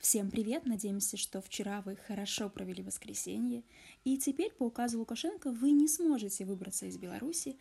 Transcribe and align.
Всем 0.00 0.30
привет! 0.30 0.64
Надеемся, 0.64 1.18
что 1.18 1.42
вчера 1.42 1.82
вы 1.84 1.94
хорошо 2.08 2.48
провели 2.48 2.82
воскресенье, 2.82 3.62
и 4.02 4.16
теперь 4.16 4.50
по 4.50 4.64
указу 4.64 4.98
Лукашенко 4.98 5.52
вы 5.52 5.72
не 5.72 5.88
сможете 5.88 6.46
выбраться 6.46 6.86
из 6.86 6.96
Беларуси, 6.96 7.58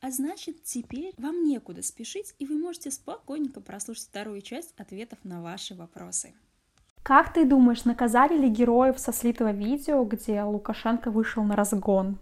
а 0.00 0.12
значит, 0.12 0.62
теперь 0.62 1.12
вам 1.18 1.42
некуда 1.42 1.82
спешить, 1.82 2.32
и 2.38 2.46
вы 2.46 2.58
можете 2.58 2.92
спокойненько 2.92 3.60
прослушать 3.60 4.04
вторую 4.04 4.40
часть 4.40 4.72
ответов 4.78 5.18
на 5.24 5.42
ваши 5.42 5.74
вопросы. 5.74 6.32
Как 7.02 7.32
ты 7.32 7.44
думаешь, 7.44 7.84
наказали 7.84 8.38
ли 8.38 8.48
героев 8.48 9.00
со 9.00 9.12
слитого 9.12 9.50
видео, 9.50 10.04
где 10.04 10.44
Лукашенко 10.44 11.10
вышел 11.10 11.42
на 11.42 11.56
разгон? 11.56 12.18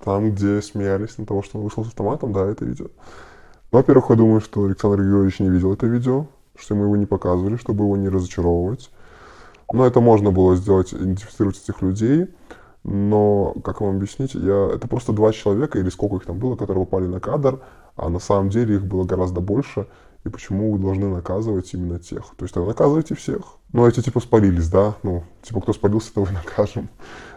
Там, 0.00 0.34
где 0.34 0.60
смеялись 0.62 1.16
на 1.16 1.26
того, 1.26 1.42
что 1.44 1.58
он 1.58 1.64
вышел 1.64 1.84
с 1.84 1.88
автоматом, 1.88 2.32
да, 2.32 2.44
это 2.44 2.64
видео. 2.64 2.88
Во-первых, 3.70 4.10
я 4.10 4.16
думаю, 4.16 4.40
что 4.40 4.64
Александр 4.64 5.00
Григорьевич 5.00 5.38
не 5.38 5.48
видел 5.48 5.72
это 5.72 5.86
видео, 5.86 6.26
что 6.58 6.74
мы 6.74 6.84
его 6.84 6.96
не 6.96 7.06
показывали, 7.06 7.56
чтобы 7.56 7.84
его 7.84 7.96
не 7.96 8.08
разочаровывать. 8.08 8.90
Но 9.72 9.86
это 9.86 10.00
можно 10.00 10.30
было 10.30 10.54
сделать, 10.56 10.92
идентифицировать 10.92 11.62
этих 11.62 11.82
людей. 11.82 12.28
Но, 12.84 13.54
как 13.64 13.80
вам 13.80 13.96
объяснить, 13.96 14.34
я, 14.34 14.70
это 14.74 14.88
просто 14.88 15.12
два 15.12 15.32
человека, 15.32 15.78
или 15.78 15.88
сколько 15.88 16.16
их 16.16 16.24
там 16.24 16.38
было, 16.38 16.56
которые 16.56 16.84
попали 16.84 17.06
на 17.06 17.20
кадр, 17.20 17.60
а 17.96 18.08
на 18.08 18.18
самом 18.18 18.48
деле 18.48 18.76
их 18.76 18.86
было 18.86 19.04
гораздо 19.04 19.40
больше. 19.40 19.86
И 20.24 20.28
почему 20.28 20.72
вы 20.72 20.78
должны 20.78 21.08
наказывать 21.08 21.72
именно 21.74 21.98
тех? 21.98 22.22
То 22.36 22.44
есть, 22.44 22.54
наказывайте 22.54 23.14
всех. 23.14 23.56
Ну, 23.72 23.86
эти 23.86 24.00
типа 24.02 24.20
спалились, 24.20 24.68
да? 24.68 24.94
Ну, 25.02 25.24
типа, 25.42 25.60
кто 25.60 25.72
спалился, 25.72 26.12
того 26.14 26.26
и 26.26 26.32
накажем. 26.32 26.88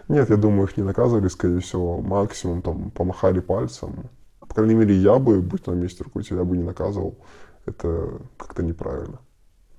Нет, 0.08 0.30
я 0.30 0.38
думаю, 0.38 0.68
их 0.68 0.78
не 0.78 0.84
наказывали, 0.84 1.28
скорее 1.30 1.62
всего, 1.62 2.02
максимум 2.02 2.62
там 2.62 2.92
помахали 2.92 3.40
пальцем. 3.40 4.10
По 4.40 4.54
крайней 4.54 4.76
мере, 4.76 4.96
я 4.96 5.18
бы, 5.18 5.42
будь 5.42 5.66
на 5.66 5.72
месте 5.72 6.04
руководителя, 6.04 6.40
я 6.40 6.44
бы 6.44 6.58
не 6.58 6.64
наказывал 6.64 7.18
это 7.66 8.20
как-то 8.38 8.64
неправильно. 8.64 9.20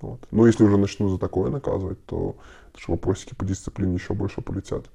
Вот. 0.00 0.26
Но 0.30 0.46
если 0.46 0.64
уже 0.64 0.76
начну 0.76 1.08
за 1.08 1.18
такое 1.18 1.50
наказывать, 1.50 2.04
то 2.06 2.36
это 2.74 2.90
вопросики 2.90 3.34
по 3.34 3.44
дисциплине 3.44 3.94
еще 3.94 4.14
больше 4.14 4.40
полетят. 4.40 4.86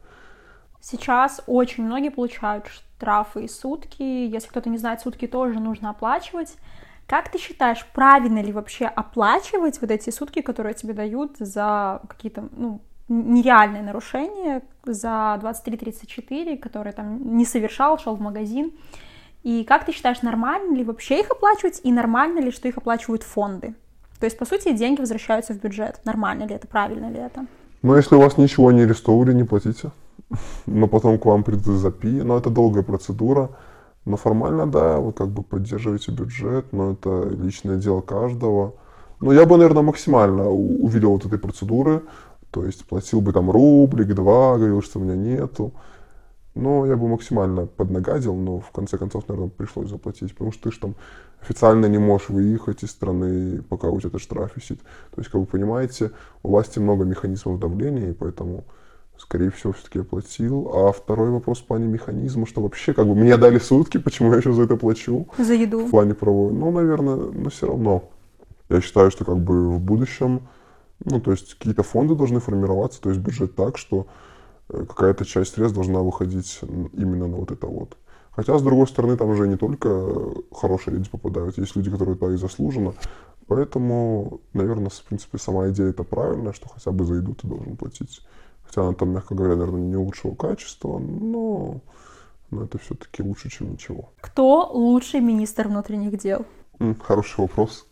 Сейчас 0.80 1.42
очень 1.48 1.86
многие 1.86 2.09
получают 2.09 2.67
штрафы 2.67 3.45
и 3.45 3.48
сутки. 3.48 4.02
Если 4.02 4.48
кто-то 4.48 4.70
не 4.70 4.78
знает, 4.78 5.02
сутки 5.02 5.28
тоже 5.28 5.59
нужно 5.59 5.92
оплачивать. 5.92 6.56
Как 7.08 7.30
ты 7.30 7.38
считаешь, 7.39 7.86
правильно 7.94 8.42
ли 8.42 8.52
вообще 8.52 8.86
оплачивать 8.86 9.81
вот 9.81 9.92
эти 9.92 10.09
сутки, 10.11 10.42
которые 10.42 10.73
тебе 10.73 10.94
дают 10.94 11.38
за 11.38 12.02
какие-то 12.08 12.48
ну, 12.52 12.81
нереальные 13.09 13.83
нарушения, 13.83 14.64
за 14.83 15.39
23-34, 15.42 16.58
которые 16.58 16.94
там 16.94 17.36
не 17.38 17.45
совершал, 17.45 18.00
шел 18.00 18.16
в 18.16 18.22
магазин? 18.22 18.72
И 19.44 19.64
как 19.64 19.86
ты 19.86 19.92
считаешь, 19.92 20.22
нормально 20.22 20.75
ли 20.75 20.84
вообще 20.84 21.22
их 21.22 21.31
оплачивать, 21.31 21.81
и 21.84 21.92
нормально 21.92 22.39
ли, 22.39 22.52
что 22.52 22.67
их 22.67 22.78
оплачивают 22.78 23.23
фонды? 23.23 23.73
То 24.20 24.25
есть, 24.25 24.38
по 24.38 24.45
сути, 24.45 24.72
деньги 24.72 25.00
возвращаются 25.00 25.53
в 25.53 25.59
бюджет. 25.59 26.00
Нормально 26.06 26.44
ли 26.44 26.53
это, 26.53 26.67
правильно 26.67 27.09
ли 27.09 27.17
это? 27.17 27.48
Ну, 27.81 27.95
если 27.95 28.16
у 28.16 28.20
вас 28.20 28.38
ничего 28.38 28.72
не 28.72 28.81
арестовали, 28.83 29.33
не 29.33 29.44
платите. 29.44 29.92
Но 30.67 30.88
потом 30.88 31.17
к 31.17 31.25
вам 31.25 31.44
придут 31.44 31.78
запи. 31.78 32.22
Но 32.22 32.38
это 32.38 32.52
долгая 32.52 32.83
процедура. 32.83 33.50
Но 34.06 34.17
формально, 34.17 34.67
да, 34.67 34.98
вы 34.98 35.11
как 35.11 35.30
бы 35.30 35.42
поддерживаете 35.42 36.11
бюджет, 36.11 36.72
но 36.72 36.92
это 36.92 37.30
личное 37.30 37.78
дело 37.78 38.02
каждого. 38.02 38.76
Но 39.20 39.33
я 39.33 39.45
бы, 39.45 39.58
наверное, 39.58 39.83
максимально 39.83 40.50
увидел 40.50 41.11
вот 41.11 41.26
этой 41.26 41.39
процедуры. 41.39 42.03
То 42.52 42.66
есть 42.66 42.86
платил 42.86 43.22
бы 43.22 43.33
там 43.33 43.50
рублик, 43.50 44.14
два, 44.14 44.58
говорил, 44.58 44.81
что 44.83 45.00
у 45.00 45.03
меня 45.03 45.16
нету. 45.16 45.72
Но 46.53 46.85
я 46.85 46.97
бы 46.97 47.07
максимально 47.07 47.66
поднагадил, 47.66 48.35
но 48.35 48.59
в 48.59 48.71
конце 48.71 48.97
концов, 48.97 49.27
наверное, 49.30 49.49
пришлось 49.49 49.89
заплатить, 49.89 50.33
потому 50.33 50.52
что 50.52 50.63
ты 50.63 50.71
же 50.71 50.80
там 50.80 50.95
официально 51.41 51.85
не 51.85 51.97
можешь 51.97 52.30
выехать 52.30 52.83
из 52.83 52.91
страны, 52.91 53.61
пока 53.61 53.88
у 53.88 53.99
тебя 53.99 54.09
этот 54.09 54.21
штраф 54.21 54.58
висит. 54.58 54.81
То 54.81 55.19
есть, 55.21 55.30
как 55.30 55.39
вы 55.39 55.45
понимаете, 55.45 56.11
у 56.43 56.49
власти 56.49 56.80
много 56.80 57.05
механизмов 57.05 57.58
давления, 57.59 58.09
и 58.09 58.13
поэтому, 58.13 58.66
скорее 59.17 59.49
всего, 59.49 59.71
все-таки 59.71 59.99
я 59.99 60.03
платил. 60.03 60.69
А 60.75 60.91
второй 60.91 61.30
вопрос 61.30 61.61
в 61.61 61.66
плане 61.66 61.88
механизма, 61.88 62.45
что 62.45 62.61
вообще, 62.61 62.93
как 62.93 63.08
бы, 63.08 63.15
мне 63.15 63.38
дали 63.38 63.58
сутки, 63.58 63.97
почему 63.97 64.31
я 64.31 64.39
еще 64.39 64.52
за 64.52 64.64
это 64.64 64.76
плачу? 64.76 65.30
За 65.37 65.53
еду. 65.53 65.86
В 65.86 65.89
плане 65.89 66.15
правовой. 66.15 66.52
Ну, 66.52 66.70
наверное, 66.71 67.15
но 67.15 67.49
все 67.49 67.67
равно. 67.67 68.09
Я 68.67 68.81
считаю, 68.81 69.09
что 69.09 69.23
как 69.23 69.37
бы 69.37 69.70
в 69.70 69.80
будущем, 69.80 70.47
ну, 71.03 71.21
то 71.21 71.31
есть 71.31 71.55
какие-то 71.55 71.83
фонды 71.83 72.15
должны 72.15 72.39
формироваться, 72.39 73.02
то 73.02 73.09
есть 73.09 73.21
бюджет 73.21 73.55
так, 73.55 73.77
что 73.77 74.08
какая-то 74.67 75.26
часть 75.26 75.54
средств 75.54 75.76
должна 75.76 76.02
выходить 76.02 76.60
именно 76.94 77.27
на 77.27 77.38
вот 77.38 77.52
это 77.52 77.67
вот. 77.67 77.98
Хотя, 78.32 78.58
с 78.58 78.61
другой 78.61 78.88
стороны, 78.88 79.17
там 79.17 79.30
уже 79.30 79.48
не 79.48 79.58
только 79.58 80.16
хорошие 80.54 80.95
люди 80.95 81.10
попадают, 81.10 81.58
есть 81.58 81.76
люди, 81.76 81.92
которые 81.92 82.16
туда 82.16 82.33
и 82.33 82.38
заслуженно. 82.38 82.94
Поэтому, 83.48 84.39
наверное, 84.54 84.89
в 84.89 85.04
принципе, 85.04 85.38
сама 85.38 85.70
идея 85.70 85.89
это 85.89 86.04
правильная, 86.04 86.54
что 86.54 86.70
хотя 86.70 86.92
бы 86.92 87.04
за 87.04 87.16
еду 87.16 87.33
ты 87.36 87.48
должен 87.48 87.76
платить. 87.76 88.21
Хотя 88.64 88.83
она 88.83 88.94
там, 88.94 89.10
мягко 89.10 89.36
говоря, 89.36 89.55
наверное, 89.58 89.82
не 89.82 89.98
лучшего 89.98 90.33
качества, 90.33 90.98
но, 90.98 91.82
но 92.50 92.64
это 92.64 92.77
все-таки 92.77 93.21
лучше, 93.21 93.50
чем 93.50 93.73
ничего. 93.73 94.10
Кто 94.21 94.71
лучший 94.71 95.20
министр 95.20 95.67
внутренних 95.67 96.17
дел? 96.17 96.45
Хороший 97.02 97.42
вопрос. 97.42 97.86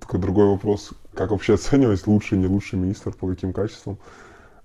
Такой 0.00 0.18
другой 0.18 0.46
вопрос. 0.46 0.90
Как 1.14 1.30
вообще 1.30 1.54
оценивать 1.54 2.04
лучший, 2.08 2.38
не 2.38 2.48
лучший 2.48 2.80
министр, 2.80 3.12
по 3.12 3.28
каким 3.28 3.52
качествам? 3.52 3.98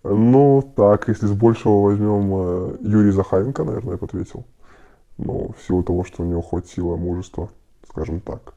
Ну, 0.10 0.74
так, 0.76 1.08
если 1.08 1.28
с 1.28 1.34
большего 1.34 1.82
возьмем 1.82 2.32
э, 2.34 2.78
Юрий 2.82 3.12
Захаренко, 3.12 3.64
наверное, 3.64 3.96
ответил. 3.96 4.46
Ну, 5.18 5.54
в 5.58 5.64
силу 5.66 5.84
того, 5.84 6.04
что 6.04 6.24
у 6.24 6.26
него 6.26 6.42
хватило 6.42 6.96
мужества, 6.96 7.50
скажем 7.90 8.20
так. 8.22 8.54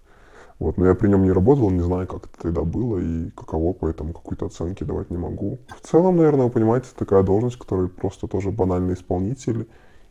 Вот, 0.59 0.77
но 0.77 0.87
я 0.87 0.95
при 0.95 1.09
нем 1.09 1.23
не 1.25 1.33
работал, 1.33 1.71
не 1.71 1.81
знаю, 1.81 2.07
как 2.07 2.27
это 2.27 2.43
тогда 2.43 2.63
было 2.63 2.99
и 2.99 3.31
каково, 3.31 3.73
поэтому 3.73 4.13
какой-то 4.13 4.47
оценки 4.47 4.85
давать 4.85 5.11
не 5.11 5.17
могу. 5.17 5.59
В 5.69 5.89
целом, 5.89 6.19
наверное, 6.19 6.45
вы 6.45 6.51
понимаете, 6.51 6.89
такая 6.95 7.23
должность, 7.23 7.57
которая 7.57 7.89
просто 7.89 8.29
тоже 8.29 8.51
банальный 8.51 8.93
исполнитель, 8.93 9.67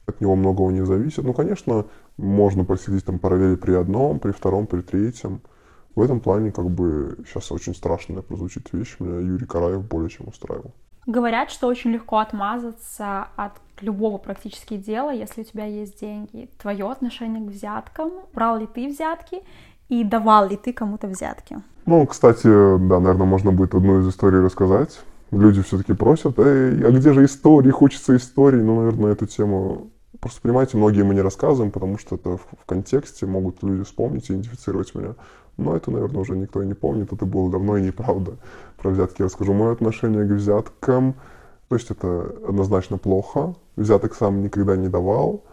от 0.08 0.22
него 0.22 0.36
многого 0.36 0.72
не 0.72 0.84
зависит. 0.84 1.24
Ну, 1.24 1.34
конечно, 1.34 1.86
можно 2.18 2.66
проследить 2.66 3.06
там 3.06 3.20
параллели 3.20 3.56
при 3.56 3.74
одном, 3.74 4.20
при 4.20 4.32
втором, 4.32 4.66
при 4.66 4.82
третьем. 4.82 5.42
В 5.94 6.02
этом 6.02 6.20
плане, 6.20 6.52
как 6.52 6.68
бы, 6.68 7.18
сейчас 7.28 7.52
очень 7.52 7.76
страшная 7.76 8.24
прозвучит 8.24 8.74
вещь, 8.74 8.96
меня 9.00 9.20
Юрий 9.20 9.46
Караев 9.46 9.88
более 9.88 10.10
чем 10.10 10.28
устраивал. 10.30 10.74
Говорят, 11.06 11.50
что 11.50 11.68
очень 11.68 11.92
легко 11.92 12.20
отмазаться 12.20 13.28
от 13.36 13.54
любого 13.82 14.18
практически 14.18 14.78
дела, 14.78 15.12
если 15.12 15.42
у 15.42 15.44
тебя 15.44 15.66
есть 15.66 16.00
деньги. 16.00 16.50
Твое 16.62 16.90
отношение 16.92 17.46
к 17.46 17.50
взяткам, 17.52 18.12
брал 18.34 18.58
ли 18.58 18.68
ты 18.68 18.88
взятки 18.88 19.42
и 19.88 20.04
давал 20.04 20.50
ли 20.50 20.58
ты 20.58 20.74
кому-то 20.74 21.08
взятки? 21.08 21.62
Ну, 21.86 22.06
кстати, 22.06 22.44
да, 22.44 23.00
наверное, 23.00 23.26
можно 23.26 23.52
будет 23.52 23.74
одну 23.74 24.00
из 24.00 24.08
историй 24.08 24.40
рассказать. 24.40 25.00
Люди 25.32 25.62
все-таки 25.62 25.94
просят, 25.94 26.38
эй, 26.40 26.86
а 26.86 26.92
где 26.92 27.14
же 27.14 27.26
истории, 27.26 27.72
хочется 27.72 28.16
истории. 28.16 28.62
Ну, 28.62 28.78
наверное, 28.78 29.12
эту 29.12 29.26
тему 29.26 29.92
Просто, 30.20 30.42
понимаете, 30.42 30.76
многие 30.76 31.04
мы 31.04 31.14
не 31.14 31.22
рассказываем, 31.22 31.72
потому 31.72 31.98
что 31.98 32.16
это 32.16 32.32
в, 32.38 32.42
в 32.42 32.66
контексте 32.66 33.26
могут 33.26 33.64
люди 33.64 33.84
вспомнить 33.84 34.30
и 34.30 34.34
идентифицировать 34.34 34.94
меня. 34.94 35.16
Но 35.60 35.76
это, 35.76 35.92
наверное, 35.92 36.22
уже 36.22 36.38
никто 36.38 36.62
и 36.64 36.66
не 36.66 36.74
помнит, 36.74 37.12
это 37.12 37.26
было 37.26 37.52
давно 37.52 37.78
и 37.78 37.82
неправда. 37.82 38.38
Про 38.78 38.92
взятки 38.92 39.22
я 39.22 39.26
расскажу. 39.26 39.54
Мое 39.54 39.74
отношение 39.74 40.26
к 40.26 40.32
взяткам, 40.32 41.16
то 41.68 41.76
есть 41.76 41.92
это 41.92 42.34
однозначно 42.48 42.98
плохо. 42.98 43.56
Взяток 43.76 44.16
сам 44.16 44.42
никогда 44.42 44.78
не 44.78 44.88
давал. 44.88 45.44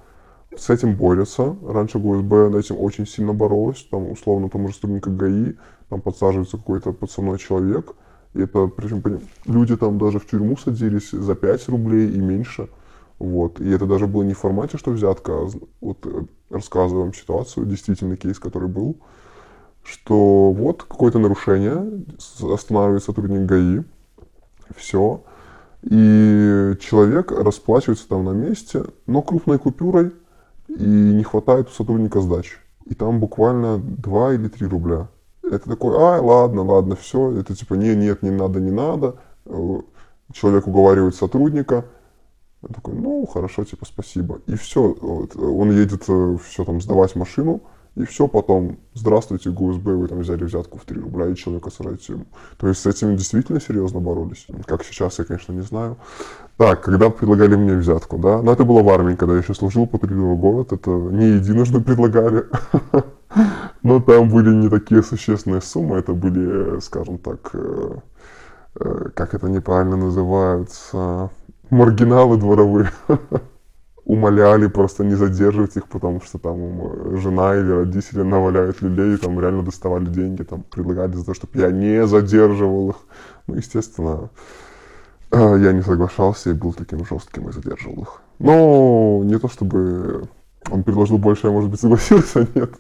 С 0.56 0.70
этим 0.70 0.94
борются. 0.94 1.56
Раньше 1.66 1.98
ГУСБ 1.98 2.50
над 2.50 2.64
этим 2.64 2.76
очень 2.78 3.06
сильно 3.06 3.34
боролась. 3.34 3.86
Там, 3.90 4.10
условно, 4.10 4.48
тому 4.48 4.68
же 4.68 4.74
сотрудника 4.74 5.10
ГАИ, 5.10 5.54
там 5.88 6.00
подсаживается 6.00 6.56
какой-то 6.56 6.92
подсадной 6.92 7.38
человек. 7.38 7.94
И 8.34 8.42
это, 8.42 8.68
причем, 8.68 9.02
люди 9.44 9.76
там 9.76 9.98
даже 9.98 10.18
в 10.20 10.26
тюрьму 10.26 10.56
садились 10.56 11.10
за 11.10 11.34
5 11.34 11.68
рублей 11.68 12.10
и 12.10 12.18
меньше. 12.18 12.68
Вот. 13.18 13.60
И 13.60 13.68
это 13.68 13.86
даже 13.86 14.06
было 14.06 14.22
не 14.22 14.34
в 14.34 14.38
формате, 14.38 14.78
что 14.78 14.92
взятка, 14.92 15.32
а 15.32 15.48
вот 15.80 16.06
э, 16.06 16.24
вам 16.50 17.14
ситуацию, 17.14 17.66
действительно 17.66 18.16
кейс, 18.16 18.38
который 18.38 18.68
был 18.68 18.96
что 19.86 20.50
вот 20.52 20.82
какое-то 20.82 21.18
нарушение, 21.18 22.04
останавливает 22.42 23.04
сотрудник 23.04 23.46
ГАИ, 23.46 23.82
все, 24.76 25.22
и 25.82 26.74
человек 26.80 27.30
расплачивается 27.30 28.08
там 28.08 28.24
на 28.24 28.30
месте, 28.30 28.84
но 29.06 29.22
крупной 29.22 29.58
купюрой, 29.58 30.12
и 30.68 30.84
не 30.84 31.22
хватает 31.22 31.68
у 31.68 31.70
сотрудника 31.70 32.20
сдачи. 32.20 32.56
И 32.86 32.94
там 32.94 33.20
буквально 33.20 33.78
2 33.78 34.34
или 34.34 34.48
3 34.48 34.66
рубля. 34.66 35.08
Это 35.42 35.68
такой, 35.68 35.96
ай, 35.96 36.20
ладно, 36.20 36.62
ладно, 36.62 36.96
все. 36.96 37.38
Это 37.38 37.54
типа, 37.54 37.74
не, 37.74 37.94
нет, 37.94 38.22
не 38.22 38.30
надо, 38.30 38.60
не 38.60 38.72
надо. 38.72 39.16
Человек 40.32 40.66
уговаривает 40.66 41.14
сотрудника. 41.14 41.84
Я 42.62 42.74
такой, 42.74 42.94
ну, 42.94 43.24
хорошо, 43.26 43.64
типа, 43.64 43.86
спасибо. 43.86 44.40
И 44.46 44.56
все, 44.56 44.92
он 44.92 45.70
едет 45.70 46.04
э, 46.08 46.36
все 46.44 46.64
там 46.64 46.80
сдавать 46.80 47.14
машину. 47.14 47.62
И 47.96 48.04
все 48.04 48.28
потом, 48.28 48.78
здравствуйте, 48.92 49.50
ГУСБ, 49.50 49.94
вы 49.94 50.06
там 50.06 50.20
взяли 50.20 50.44
взятку 50.44 50.78
в 50.78 50.84
3 50.84 51.00
рубля, 51.00 51.28
и 51.28 51.34
человека 51.34 51.70
сажают 51.70 52.02
в 52.02 52.06
тюрьму. 52.06 52.26
То 52.58 52.68
есть 52.68 52.82
с 52.82 52.86
этим 52.86 53.16
действительно 53.16 53.58
серьезно 53.58 54.00
боролись. 54.00 54.46
Как 54.66 54.84
сейчас, 54.84 55.18
я, 55.18 55.24
конечно, 55.24 55.54
не 55.54 55.62
знаю. 55.62 55.96
Так, 56.58 56.82
когда 56.82 57.08
предлагали 57.08 57.56
мне 57.56 57.74
взятку, 57.74 58.18
да, 58.18 58.42
но 58.42 58.52
это 58.52 58.64
было 58.64 58.82
в 58.82 58.88
армии, 58.90 59.14
когда 59.14 59.34
я 59.34 59.40
еще 59.40 59.54
служил, 59.54 59.86
патрулировал 59.86 60.36
город, 60.36 60.72
это 60.72 60.90
не 60.90 61.36
единожды 61.36 61.80
предлагали. 61.80 62.44
Но 63.82 64.00
там 64.00 64.28
были 64.28 64.54
не 64.54 64.68
такие 64.68 65.02
существенные 65.02 65.62
суммы, 65.62 65.96
это 65.96 66.12
были, 66.12 66.80
скажем 66.80 67.18
так, 67.18 67.50
э, 67.54 67.96
э, 68.80 69.08
как 69.14 69.34
это 69.34 69.48
неправильно 69.48 69.96
называются, 69.96 71.30
маргиналы 71.70 72.36
дворовые, 72.36 72.90
умоляли 74.06 74.68
просто 74.68 75.04
не 75.04 75.16
задерживать 75.16 75.76
их, 75.76 75.88
потому 75.88 76.20
что 76.20 76.38
там 76.38 77.18
жена 77.18 77.56
или 77.56 77.70
родители 77.70 78.22
наваляют 78.22 78.80
люлей, 78.80 79.14
и 79.14 79.16
там 79.16 79.38
реально 79.40 79.62
доставали 79.62 80.06
деньги, 80.06 80.44
там 80.44 80.62
предлагали 80.62 81.12
за 81.12 81.24
то, 81.24 81.34
чтобы 81.34 81.58
я 81.58 81.72
не 81.72 82.06
задерживал 82.06 82.90
их. 82.90 82.96
Ну, 83.48 83.56
естественно, 83.56 84.30
э, 85.32 85.58
я 85.60 85.72
не 85.72 85.82
соглашался 85.82 86.50
и 86.50 86.52
был 86.52 86.72
таким 86.72 87.04
жестким 87.04 87.48
и 87.48 87.52
задерживал 87.52 88.02
их. 88.02 88.20
Но 88.38 89.22
не 89.24 89.38
то 89.40 89.48
чтобы 89.48 90.28
он 90.70 90.84
предложил 90.84 91.18
больше, 91.18 91.48
я, 91.48 91.52
может 91.52 91.70
быть, 91.70 91.80
согласился, 91.80 92.46
нет. 92.54 92.70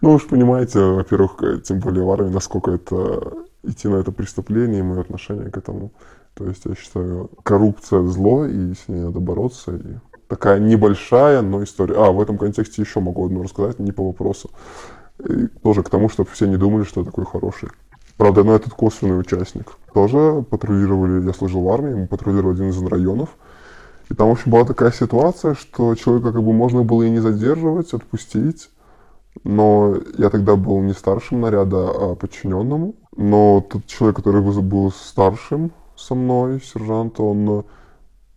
Ну, 0.00 0.12
уж 0.12 0.28
понимаете, 0.28 0.78
во-первых, 0.78 1.62
тем 1.64 1.80
более 1.80 2.04
в 2.04 2.10
армии, 2.10 2.30
насколько 2.30 2.70
это 2.70 3.32
идти 3.64 3.88
на 3.88 3.96
это 3.96 4.12
преступление 4.12 4.78
и 4.78 4.84
мое 4.84 5.00
отношение 5.00 5.50
к 5.50 5.56
этому. 5.56 5.92
То 6.34 6.46
есть 6.46 6.64
я 6.66 6.76
считаю, 6.76 7.30
коррупция 7.42 8.04
зло, 8.04 8.46
и 8.46 8.74
с 8.74 8.86
ней 8.86 9.00
надо 9.00 9.18
бороться. 9.18 9.74
И 9.74 9.96
такая 10.28 10.60
небольшая, 10.60 11.42
но 11.42 11.62
история. 11.64 11.96
А, 11.96 12.12
в 12.12 12.20
этом 12.20 12.38
контексте 12.38 12.82
еще 12.82 13.00
могу 13.00 13.26
одну 13.26 13.42
рассказать, 13.42 13.78
не 13.78 13.92
по 13.92 14.06
вопросу. 14.06 14.50
И 15.18 15.48
тоже 15.62 15.82
к 15.82 15.88
тому, 15.88 16.08
чтобы 16.08 16.30
все 16.30 16.46
не 16.46 16.56
думали, 16.56 16.84
что 16.84 17.00
я 17.00 17.06
такой 17.06 17.24
хороший. 17.24 17.70
Правда, 18.16 18.44
но 18.44 18.54
этот 18.54 18.74
косвенный 18.74 19.18
участник. 19.18 19.72
Тоже 19.94 20.44
патрулировали, 20.50 21.24
я 21.26 21.32
служил 21.32 21.62
в 21.62 21.68
армии, 21.70 21.94
мы 21.94 22.06
патрулировали 22.06 22.54
один 22.54 22.70
из 22.70 22.82
районов. 22.82 23.30
И 24.10 24.14
там, 24.14 24.28
в 24.28 24.32
общем, 24.32 24.50
была 24.50 24.64
такая 24.64 24.90
ситуация, 24.92 25.54
что 25.54 25.94
человека 25.94 26.32
как 26.32 26.42
бы 26.42 26.52
можно 26.52 26.82
было 26.82 27.02
и 27.02 27.10
не 27.10 27.20
задерживать, 27.20 27.92
отпустить. 27.92 28.70
Но 29.44 29.96
я 30.16 30.30
тогда 30.30 30.56
был 30.56 30.80
не 30.80 30.94
старшим 30.94 31.40
наряда, 31.40 31.90
а 31.90 32.14
подчиненному. 32.16 32.96
Но 33.16 33.64
тот 33.68 33.86
человек, 33.86 34.16
который 34.16 34.42
был 34.42 34.90
старшим 34.90 35.72
со 35.96 36.14
мной, 36.14 36.60
сержант, 36.60 37.20
он 37.20 37.64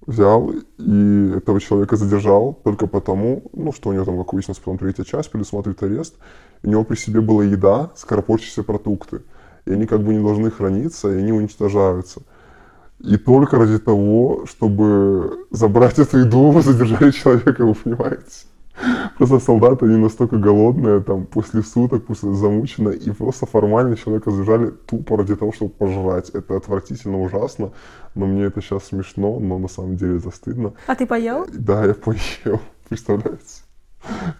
взял 0.05 0.51
и 0.77 1.33
этого 1.35 1.59
человека 1.59 1.95
задержал 1.95 2.59
только 2.63 2.87
потому, 2.87 3.43
ну, 3.53 3.71
что 3.71 3.89
у 3.89 3.93
него 3.93 4.05
там, 4.05 4.17
как 4.17 4.33
выяснилось, 4.33 4.59
потом 4.59 4.77
третья 4.77 5.03
часть 5.03 5.31
предусматривает 5.31 5.83
арест. 5.83 6.15
У 6.63 6.69
него 6.69 6.83
при 6.83 6.95
себе 6.95 7.21
была 7.21 7.43
еда, 7.43 7.91
скоропорчащиеся 7.95 8.63
продукты. 8.63 9.21
И 9.65 9.71
они 9.71 9.85
как 9.85 10.01
бы 10.01 10.13
не 10.13 10.23
должны 10.23 10.49
храниться, 10.49 11.11
и 11.11 11.19
они 11.19 11.31
уничтожаются. 11.31 12.21
И 12.99 13.17
только 13.17 13.57
ради 13.57 13.79
того, 13.79 14.45
чтобы 14.45 15.47
забрать 15.51 15.99
эту 15.99 16.19
еду, 16.19 16.51
вы 16.51 16.61
задержали 16.63 17.11
человека, 17.11 17.65
вы 17.65 17.73
понимаете? 17.73 18.45
Просто 19.21 19.37
солдаты, 19.37 19.85
они 19.85 19.97
настолько 19.97 20.37
голодные, 20.37 20.99
там, 20.99 21.27
после 21.27 21.61
суток, 21.61 22.07
после 22.07 22.33
замучены, 22.33 22.93
и 22.93 23.11
просто 23.11 23.45
формально 23.45 23.95
человека 23.95 24.31
задержали 24.31 24.71
тупо 24.71 25.15
ради 25.15 25.35
того, 25.35 25.53
чтобы 25.53 25.69
пожрать. 25.69 26.31
Это 26.31 26.57
отвратительно, 26.57 27.21
ужасно, 27.21 27.69
но 28.15 28.25
мне 28.25 28.45
это 28.45 28.61
сейчас 28.61 28.85
смешно, 28.85 29.39
но 29.39 29.59
на 29.59 29.67
самом 29.67 29.95
деле 29.95 30.17
это 30.17 30.31
стыдно. 30.31 30.73
А 30.87 30.95
ты 30.95 31.05
поел? 31.05 31.45
Да, 31.53 31.85
я 31.85 31.93
поел, 31.93 32.61
представляете? 32.89 33.61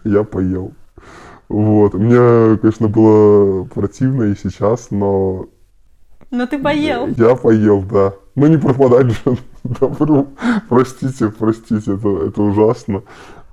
Я 0.02 0.24
поел. 0.24 0.72
Вот. 1.48 1.94
Мне, 1.94 2.58
конечно, 2.58 2.88
было 2.88 3.62
противно 3.62 4.24
и 4.24 4.34
сейчас, 4.34 4.90
но... 4.90 5.46
Но 6.32 6.48
ты 6.48 6.58
поел. 6.58 7.06
Я 7.06 7.36
поел, 7.36 7.82
да. 7.82 8.14
Ну 8.34 8.46
не 8.48 8.56
пропадать 8.56 9.12
же 9.12 9.38
добру. 9.62 10.30
Простите, 10.68 11.28
простите, 11.28 11.94
это, 11.94 12.26
это 12.26 12.42
ужасно. 12.42 13.04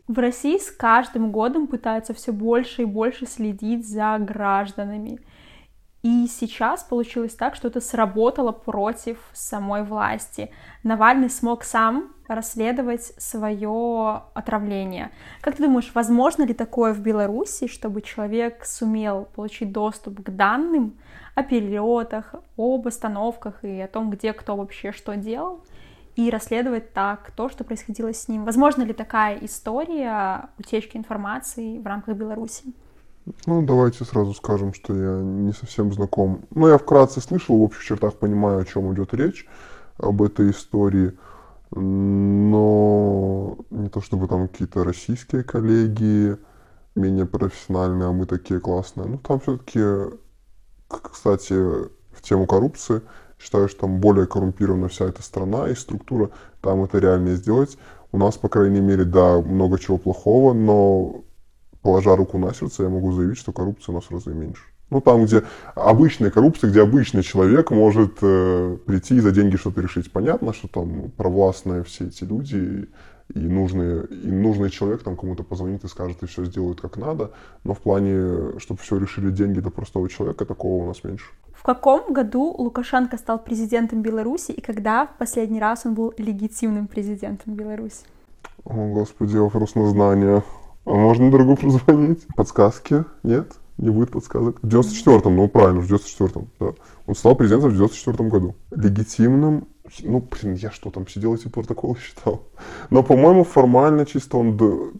В 0.09 0.17
России 0.17 0.57
с 0.57 0.71
каждым 0.71 1.31
годом 1.31 1.67
пытаются 1.67 2.15
все 2.15 2.31
больше 2.31 2.81
и 2.81 2.85
больше 2.85 3.27
следить 3.27 3.87
за 3.87 4.17
гражданами. 4.17 5.19
И 6.01 6.25
сейчас 6.25 6.81
получилось 6.81 7.35
так, 7.35 7.53
что 7.53 7.67
это 7.67 7.79
сработало 7.79 8.51
против 8.51 9.19
самой 9.33 9.83
власти. 9.83 10.49
Навальный 10.81 11.29
смог 11.29 11.63
сам 11.63 12.11
расследовать 12.27 13.03
свое 13.19 14.23
отравление. 14.33 15.11
Как 15.41 15.57
ты 15.57 15.63
думаешь, 15.65 15.91
возможно 15.93 16.41
ли 16.41 16.55
такое 16.55 16.91
в 16.95 17.01
Беларуси, 17.01 17.67
чтобы 17.67 18.01
человек 18.01 18.65
сумел 18.65 19.27
получить 19.35 19.71
доступ 19.71 20.23
к 20.23 20.29
данным 20.31 20.97
о 21.35 21.43
перелетах, 21.43 22.33
об 22.57 22.87
остановках 22.87 23.63
и 23.63 23.79
о 23.79 23.87
том, 23.87 24.09
где 24.09 24.33
кто 24.33 24.55
вообще 24.55 24.91
что 24.91 25.15
делал? 25.15 25.63
И 26.19 26.29
расследовать 26.29 26.91
так 26.91 27.31
то, 27.31 27.47
что 27.47 27.63
происходило 27.63 28.13
с 28.13 28.27
ним. 28.27 28.43
Возможно 28.43 28.83
ли 28.83 28.91
такая 28.91 29.37
история 29.41 30.49
утечки 30.57 30.97
информации 30.97 31.79
в 31.79 31.87
рамках 31.87 32.17
Беларуси? 32.17 32.73
Ну, 33.45 33.61
давайте 33.61 34.03
сразу 34.03 34.33
скажем, 34.33 34.73
что 34.73 34.93
я 34.93 35.21
не 35.21 35.53
совсем 35.53 35.93
знаком. 35.93 36.41
Ну, 36.53 36.67
я 36.67 36.77
вкратце 36.77 37.21
слышал, 37.21 37.57
в 37.57 37.61
общих 37.61 37.85
чертах 37.85 38.15
понимаю, 38.15 38.59
о 38.59 38.65
чем 38.65 38.93
идет 38.93 39.13
речь, 39.13 39.47
об 39.97 40.21
этой 40.21 40.51
истории. 40.51 41.17
Но 41.71 43.57
не 43.69 43.87
то 43.87 44.01
чтобы 44.01 44.27
там 44.27 44.49
какие-то 44.49 44.83
российские 44.83 45.45
коллеги 45.45 46.35
менее 46.95 47.27
профессиональные, 47.27 48.09
а 48.09 48.11
мы 48.11 48.25
такие 48.25 48.59
классные. 48.59 49.07
Ну, 49.07 49.19
там 49.19 49.39
все-таки, 49.39 49.79
кстати, 50.89 51.53
в 51.53 52.21
тему 52.21 52.45
коррупции– 52.45 53.03
Считаю, 53.39 53.69
что 53.69 53.81
там 53.81 53.99
более 53.99 54.27
коррумпирована 54.27 54.89
вся 54.89 55.05
эта 55.05 55.23
страна 55.23 55.69
и 55.69 55.75
структура, 55.75 56.29
там 56.61 56.83
это 56.83 56.99
реально 56.99 57.35
сделать. 57.35 57.77
У 58.11 58.17
нас, 58.17 58.37
по 58.37 58.49
крайней 58.49 58.81
мере, 58.81 59.05
да, 59.05 59.39
много 59.39 59.79
чего 59.79 59.97
плохого, 59.97 60.53
но 60.53 61.23
положа 61.81 62.15
руку 62.15 62.37
на 62.37 62.53
сердце, 62.53 62.83
я 62.83 62.89
могу 62.89 63.11
заявить, 63.13 63.37
что 63.37 63.51
коррупция 63.51 63.93
у 63.93 63.95
нас 63.95 64.05
в 64.05 64.11
разы 64.11 64.33
меньше. 64.33 64.63
Ну, 64.89 65.01
там, 65.01 65.25
где 65.25 65.43
обычная 65.75 66.31
коррупция, 66.31 66.71
где 66.71 66.81
обычный 66.81 67.21
человек 67.21 67.69
может 67.69 68.17
э, 68.21 68.77
прийти 68.85 69.17
и 69.17 69.19
за 69.19 69.31
деньги 69.31 69.55
что-то 69.55 69.81
решить. 69.81 70.11
Понятно, 70.11 70.51
что 70.51 70.67
там 70.67 71.11
провластные 71.15 71.83
все 71.83 72.07
эти 72.07 72.23
люди, 72.23 72.89
и 73.35 73.39
нужный, 73.39 74.05
и 74.05 74.31
нужный 74.31 74.71
человек 74.71 75.03
там 75.03 75.15
кому-то 75.15 75.43
позвонит 75.43 75.83
и 75.83 75.87
скажет, 75.87 76.23
и 76.23 76.25
все 76.25 76.45
сделают 76.45 76.81
как 76.81 76.97
надо. 76.97 77.31
Но 77.63 77.75
в 77.75 77.79
плане, 77.79 78.59
чтобы 78.59 78.79
все 78.81 78.97
решили 78.97 79.29
деньги 79.29 79.59
до 79.59 79.69
простого 79.69 80.09
человека, 80.09 80.45
такого 80.45 80.83
у 80.83 80.87
нас 80.87 81.03
меньше. 81.03 81.25
В 81.59 81.63
каком 81.63 82.13
году 82.13 82.55
Лукашенко 82.57 83.17
стал 83.17 83.37
президентом 83.37 84.01
Беларуси 84.01 84.51
и 84.53 84.61
когда 84.61 85.07
в 85.07 85.17
последний 85.17 85.59
раз 85.59 85.85
он 85.85 85.93
был 85.93 86.13
легитимным 86.17 86.87
президентом 86.87 87.53
Беларуси? 87.53 88.05
О, 88.63 88.93
господи, 88.93 89.35
вопрос 89.35 89.75
на 89.75 89.89
знание. 89.89 90.41
А 90.85 90.91
можно 90.91 91.29
другу 91.29 91.57
позвонить? 91.57 92.25
Подсказки? 92.33 93.03
Нет? 93.23 93.51
Не 93.77 93.89
будет 93.89 94.11
подсказок? 94.11 94.57
В 94.61 94.67
94-м, 94.67 95.35
ну 95.35 95.49
правильно, 95.49 95.81
в 95.81 95.91
94-м, 95.91 96.47
да. 96.61 96.67
Он 97.07 97.15
стал 97.15 97.35
президентом 97.35 97.71
в 97.71 97.81
94-м 97.81 98.29
году. 98.29 98.55
Легитимным 98.71 99.67
ну, 100.03 100.19
блин, 100.19 100.53
я 100.53 100.71
что 100.71 100.91
там 100.91 101.07
сидел 101.07 101.35
эти 101.35 101.49
протоколы 101.49 101.97
считал. 101.99 102.43
Но, 102.89 103.03
по-моему, 103.03 103.43
формально 103.43 104.05
чисто 104.05 104.37
он 104.37 104.57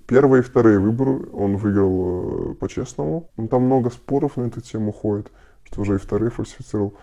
первые 0.08 0.42
и 0.42 0.44
вторые 0.44 0.80
выборы 0.80 1.30
он 1.32 1.56
выиграл 1.56 2.51
э, 2.51 2.54
по-честному. 2.56 3.30
Там 3.50 3.63
много 3.63 3.92
споров 3.92 4.36
на 4.36 4.48
эту 4.48 4.60
тему 4.60 4.92
ходит 4.92 5.32
уже 5.78 5.96
и 5.96 5.98
вторые 5.98 6.32
фальсифицировал. 6.32 6.94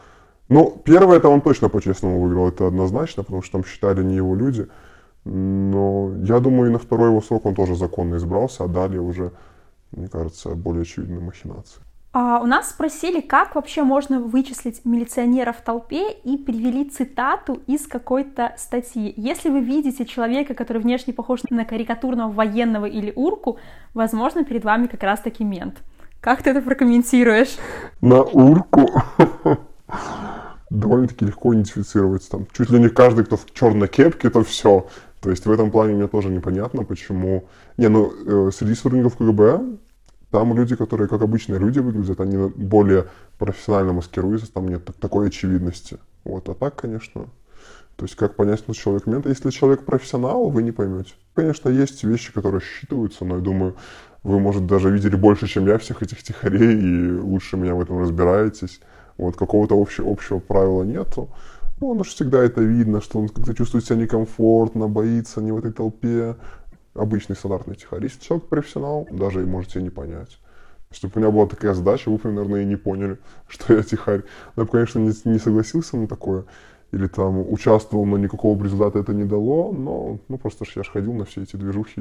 Ну, 0.49 0.81
первое 0.85 1.17
это 1.17 1.29
он 1.29 1.41
точно 1.41 1.69
по-честному 1.69 2.21
выиграл, 2.21 2.49
это 2.49 2.67
однозначно, 2.67 3.25
потому 3.25 3.43
что 3.43 3.53
там 3.53 3.65
считали 3.65 4.03
не 4.03 4.17
его 4.17 4.35
люди. 4.35 4.69
Но 5.25 6.13
я 6.23 6.39
думаю, 6.39 6.71
и 6.71 6.73
на 6.73 6.79
второй 6.79 7.11
его 7.11 7.21
срок 7.21 7.47
он 7.47 7.55
тоже 7.55 7.75
законно 7.75 8.17
избрался, 8.17 8.65
а 8.65 8.69
далее 8.69 9.01
уже, 9.01 9.33
мне 9.91 10.09
кажется, 10.09 10.55
более 10.55 10.83
очевидные 10.83 11.21
махинации. 11.21 11.81
А 12.19 12.41
у 12.41 12.47
нас 12.47 12.71
спросили, 12.71 13.21
как 13.21 13.57
вообще 13.57 13.83
можно 13.83 14.21
вычислить 14.21 14.87
милиционера 14.87 15.53
в 15.53 15.61
толпе, 15.61 16.13
и 16.13 16.39
привели 16.39 16.89
цитату 16.89 17.61
из 17.67 17.87
какой-то 17.87 18.55
статьи. 18.57 19.13
Если 19.19 19.51
вы 19.51 19.61
видите 19.61 20.07
человека, 20.07 20.55
который 20.55 20.81
внешне 20.81 21.13
похож 21.13 21.41
на 21.51 21.67
карикатурного 21.67 22.33
военного 22.33 22.87
или 22.87 23.13
урку, 23.15 23.59
возможно, 23.93 24.45
перед 24.45 24.65
вами 24.65 24.87
как 24.87 25.03
раз-таки 25.03 25.45
мент. 25.45 25.83
Как 26.27 26.43
ты 26.43 26.51
это 26.51 26.61
прокомментируешь? 26.61 27.57
На 28.01 28.21
урку 28.21 28.91
довольно-таки 30.71 31.25
легко 31.25 31.55
идентифицировать. 31.55 32.29
Там 32.29 32.49
чуть 32.53 32.69
ли 32.69 32.81
не 32.81 32.89
каждый, 32.89 33.25
кто 33.25 33.37
в 33.37 33.47
черной 33.55 33.87
кепке, 33.87 34.29
то 34.29 34.43
все. 34.43 34.89
То 35.21 35.31
есть 35.31 35.47
в 35.47 35.53
этом 35.53 35.71
плане 35.71 35.95
мне 35.95 36.09
тоже 36.09 36.31
непонятно, 36.31 36.83
почему... 36.83 37.45
Не, 37.77 37.89
ну, 37.89 38.49
э, 38.49 38.51
среди 38.51 38.75
сотрудников 38.75 39.17
КГБ 39.19 39.79
там 40.33 40.57
люди, 40.57 40.75
которые 40.75 41.07
как 41.07 41.23
обычные 41.23 41.61
люди 41.61 41.79
выглядят, 41.79 42.21
они 42.21 42.51
более 42.57 43.07
профессионально 43.39 43.93
маскируются, 43.93 44.53
там 44.53 44.67
нет 44.67 44.85
такой 44.99 45.29
очевидности. 45.29 45.99
Вот, 46.25 46.49
а 46.49 46.55
так, 46.55 46.75
конечно, 46.75 47.29
то 47.97 48.05
есть 48.05 48.15
как 48.15 48.35
понять, 48.37 48.59
что 48.59 48.75
человек 48.75 49.07
мент. 49.07 49.27
Если 49.27 49.51
человек 49.51 49.85
профессионал, 49.85 50.51
вы 50.51 50.63
не 50.63 50.71
поймете. 50.71 51.15
Конечно, 51.35 51.71
есть 51.71 52.05
вещи, 52.05 52.33
которые 52.33 52.61
считываются, 52.61 53.25
но 53.25 53.37
я 53.37 53.41
думаю, 53.41 53.77
вы, 54.27 54.41
может, 54.41 54.67
даже 54.67 54.91
видели 54.91 55.15
больше, 55.15 55.47
чем 55.47 55.69
я 55.69 55.79
всех 55.79 56.03
этих 56.03 56.21
тихарей, 56.21 56.81
и 56.81 57.13
лучше 57.13 57.57
меня 57.57 57.77
в 57.77 57.81
этом 57.81 58.01
разбираетесь. 58.01 58.81
Вот 59.19 59.37
какого-то 59.37 59.81
общего, 59.81 60.11
общего 60.11 60.41
правила 60.41 60.83
нету. 60.83 61.29
Ну, 61.81 62.03
же 62.03 62.11
всегда 62.11 62.43
это 62.43 62.61
видно, 62.61 63.01
что 63.01 63.21
он 63.21 63.29
как-то 63.29 63.55
чувствует 63.55 63.85
себя 63.85 63.97
некомфортно, 63.97 64.89
боится 64.89 65.41
не 65.41 65.53
в 65.53 65.59
этой 65.59 65.73
толпе. 65.73 66.35
Обычный 66.95 67.37
стандартный 67.37 67.77
тихарь. 67.77 68.03
Если 68.03 68.21
человек 68.21 68.49
профессионал, 68.49 69.07
даже 69.13 69.43
и 69.43 69.47
можете 69.47 69.81
не 69.81 69.91
понять. 69.91 70.39
Если 70.91 71.07
бы 71.07 71.13
у 71.15 71.19
меня 71.21 71.31
была 71.31 71.47
такая 71.47 71.75
задача, 71.75 72.11
вы 72.11 72.19
наверное, 72.25 72.63
и 72.63 72.65
не 72.65 72.77
поняли, 72.77 73.19
что 73.49 73.75
я 73.75 73.83
тихарь. 73.85 74.23
Я 74.57 74.65
бы, 74.65 74.69
конечно, 74.69 74.99
не, 74.99 75.13
не 75.25 75.39
согласился 75.39 75.97
на 75.97 76.09
такое. 76.09 76.47
Или 76.97 77.07
там 77.09 77.53
участвовал, 77.53 78.07
но 78.07 78.19
никакого 78.19 78.63
результата 78.63 78.99
это 78.99 79.13
не 79.13 79.25
дало, 79.25 79.73
но 79.73 80.19
ну 80.29 80.39
просто 80.39 80.65
ж 80.65 80.73
я 80.77 80.83
ж 80.83 80.91
ходил 80.93 81.13
на 81.13 81.25
все 81.25 81.43
эти 81.43 81.57
движухи, 81.57 82.01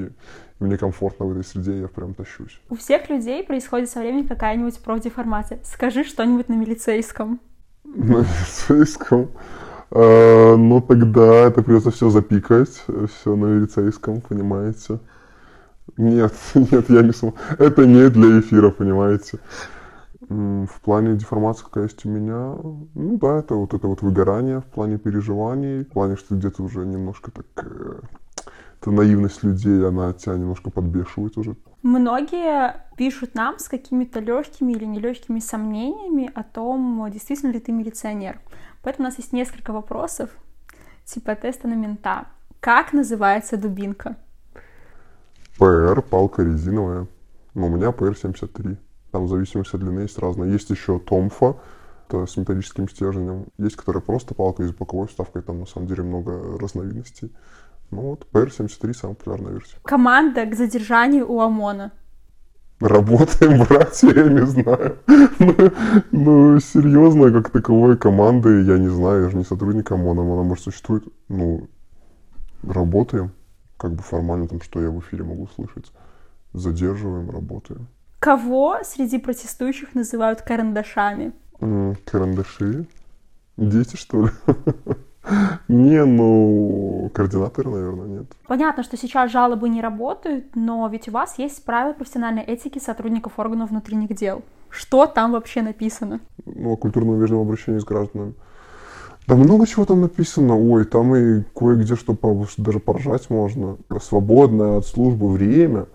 и 0.60 0.64
мне 0.64 0.78
комфортно 0.78 1.26
в 1.26 1.32
этой 1.32 1.44
среде, 1.44 1.80
я 1.82 1.88
прям 1.88 2.14
тащусь. 2.14 2.60
У 2.70 2.76
всех 2.76 3.10
людей 3.10 3.44
происходит 3.44 3.90
со 3.90 4.00
временем 4.00 4.28
какая-нибудь 4.28 4.80
профдеформация. 4.80 5.60
Скажи 5.64 6.04
что-нибудь 6.04 6.50
на 6.50 6.56
милицейском. 6.56 7.40
На 7.84 8.22
милицейском? 8.22 9.30
А, 9.92 10.56
ну 10.56 10.82
тогда 10.82 11.48
это 11.48 11.62
придется 11.62 11.92
все 11.92 12.10
запикать, 12.10 12.84
все 12.88 13.36
на 13.36 13.46
милицейском, 13.46 14.22
понимаете? 14.22 15.00
Нет, 15.98 16.34
нет, 16.56 16.90
я 16.90 17.02
не 17.02 17.14
смогу. 17.14 17.38
Это 17.60 17.86
не 17.86 18.10
для 18.10 18.40
эфира, 18.40 18.72
понимаете? 18.72 19.40
В 20.28 20.82
плане 20.82 21.16
деформации, 21.16 21.64
какая 21.64 21.84
есть 21.84 22.06
у 22.06 22.10
меня, 22.10 22.56
ну 22.96 23.18
да, 23.18 23.40
это 23.40 23.56
вот 23.56 23.74
это 23.74 23.88
вот 23.88 24.02
выгорание 24.02 24.60
в 24.60 24.66
плане 24.66 24.98
переживаний, 24.98 25.84
в 25.84 25.90
плане, 25.90 26.16
что 26.16 26.36
где-то 26.36 26.64
уже 26.64 26.86
немножко 26.86 27.32
так 27.32 27.46
э, 27.58 28.00
эта 28.82 28.92
наивность 28.92 29.44
людей, 29.44 29.88
она 29.88 30.14
тебя 30.14 30.36
немножко 30.36 30.70
подбешивает 30.70 31.38
уже. 31.38 31.56
Многие 31.84 32.76
пишут 32.98 33.36
нам 33.36 33.60
с 33.60 33.68
какими-то 33.68 34.20
легкими 34.20 34.74
или 34.74 34.86
нелегкими 34.86 35.40
сомнениями 35.40 36.32
о 36.34 36.44
том, 36.44 37.08
действительно 37.12 37.52
ли 37.52 37.60
ты 37.60 37.72
милиционер. 37.72 38.40
Поэтому 38.84 39.08
у 39.08 39.10
нас 39.10 39.18
есть 39.18 39.34
несколько 39.34 39.74
вопросов, 39.74 40.30
типа 41.06 41.36
теста 41.36 41.68
на 41.68 41.76
мента. 41.76 42.28
Как 42.60 42.94
называется 42.94 43.58
дубинка? 43.58 44.18
ПР, 45.58 46.02
палка 46.02 46.44
резиновая. 46.44 47.08
Ну, 47.54 47.68
у 47.68 47.70
меня 47.70 47.92
ПР-73. 47.92 48.78
Там 49.16 49.28
в 49.28 49.30
зависимости 49.30 49.74
от 49.74 49.80
длины 49.80 50.02
есть 50.02 50.20
разные. 50.20 50.52
Есть 50.52 50.70
еще 50.70 51.00
Томфа, 51.00 51.56
это 52.10 52.26
с 52.26 52.36
металлическим 52.36 52.90
стержнем. 52.90 53.46
Есть, 53.58 53.78
которая 53.78 54.04
просто 54.04 54.36
палка 54.36 54.64
из 54.64 54.74
боковой 54.74 55.08
вставкой. 55.08 55.42
Там 55.42 55.62
на 55.62 55.66
самом 55.66 55.88
деле 55.88 56.04
много 56.04 56.60
разновидностей. 56.60 57.32
Ну 57.92 58.02
вот, 58.02 58.28
PR-73 58.34 58.94
самая 58.94 59.16
популярная 59.16 59.54
версия. 59.54 59.78
Команда 59.84 60.46
к 60.46 60.54
задержанию 60.54 61.32
у 61.32 61.40
ОМОНа. 61.40 61.94
Работаем, 62.82 63.64
братья, 63.70 64.10
я 64.10 64.28
не 64.28 64.46
знаю. 64.46 64.98
ну, 65.08 65.72
ну, 66.12 66.60
серьезно, 66.60 67.32
как 67.32 67.52
таковой 67.52 67.98
команды, 67.98 68.64
я 68.64 68.78
не 68.78 68.90
знаю, 68.90 69.24
я 69.24 69.30
же 69.30 69.38
не 69.38 69.46
сотрудник 69.46 69.90
ОМОНа, 69.90 70.24
она 70.24 70.44
может 70.44 70.66
существует. 70.66 71.06
Ну, 71.30 71.70
работаем, 72.64 73.32
как 73.78 73.94
бы 73.94 74.04
формально 74.04 74.50
там, 74.50 74.60
что 74.60 74.82
я 74.82 74.90
в 74.90 75.00
эфире 75.00 75.24
могу 75.24 75.48
слышать. 75.56 75.90
Задерживаем, 76.52 77.30
работаем. 77.30 77.88
Кого 78.20 78.80
среди 78.84 79.20
протестующих 79.20 79.96
называют 79.96 80.42
карандашами? 80.42 81.34
карандаши? 82.06 82.88
Дети, 83.58 83.96
что 83.96 84.26
ли? 84.26 84.32
Не, 85.68 86.06
ну, 86.06 87.10
координаторы, 87.14 87.70
наверное, 87.70 88.08
нет. 88.08 88.26
Понятно, 88.48 88.84
что 88.84 88.96
сейчас 88.98 89.32
жалобы 89.32 89.70
не 89.70 89.82
работают, 89.82 90.56
но 90.56 90.88
ведь 90.88 91.08
у 91.08 91.12
вас 91.12 91.40
есть 91.40 91.64
правила 91.66 91.94
профессиональной 91.94 92.44
этики 92.44 92.78
сотрудников 92.80 93.40
органов 93.40 93.72
внутренних 93.72 94.16
дел. 94.16 94.44
Что 94.70 95.08
там 95.08 95.32
вообще 95.32 95.62
написано? 95.62 96.20
Ну, 96.46 96.74
о 96.74 96.78
культурном 96.78 97.20
вежливом 97.20 97.48
обращении 97.48 97.80
с 97.80 97.86
гражданами. 97.86 98.36
Да 99.28 99.36
много 99.36 99.66
чего 99.66 99.86
там 99.86 100.02
написано. 100.02 100.56
Ой, 100.56 100.86
там 100.86 101.16
и 101.16 101.42
кое-где 101.56 101.96
что 101.96 102.16
даже 102.58 102.80
поржать 102.80 103.30
можно. 103.30 103.78
Свободное 104.02 104.78
от 104.78 104.86
службы 104.86 105.30
время 105.32 105.88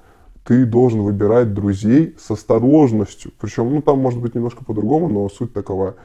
ты 0.45 0.65
должен 0.65 1.03
выбирать 1.03 1.55
друзей 1.55 2.17
с 2.19 2.31
осторожностью. 2.31 3.33
Причем, 3.41 3.73
ну, 3.73 3.83
там 3.83 3.99
может 3.99 4.21
быть 4.21 4.35
немножко 4.35 4.65
по-другому, 4.65 5.09
но 5.09 5.29
суть 5.29 5.53
такова. 5.53 5.97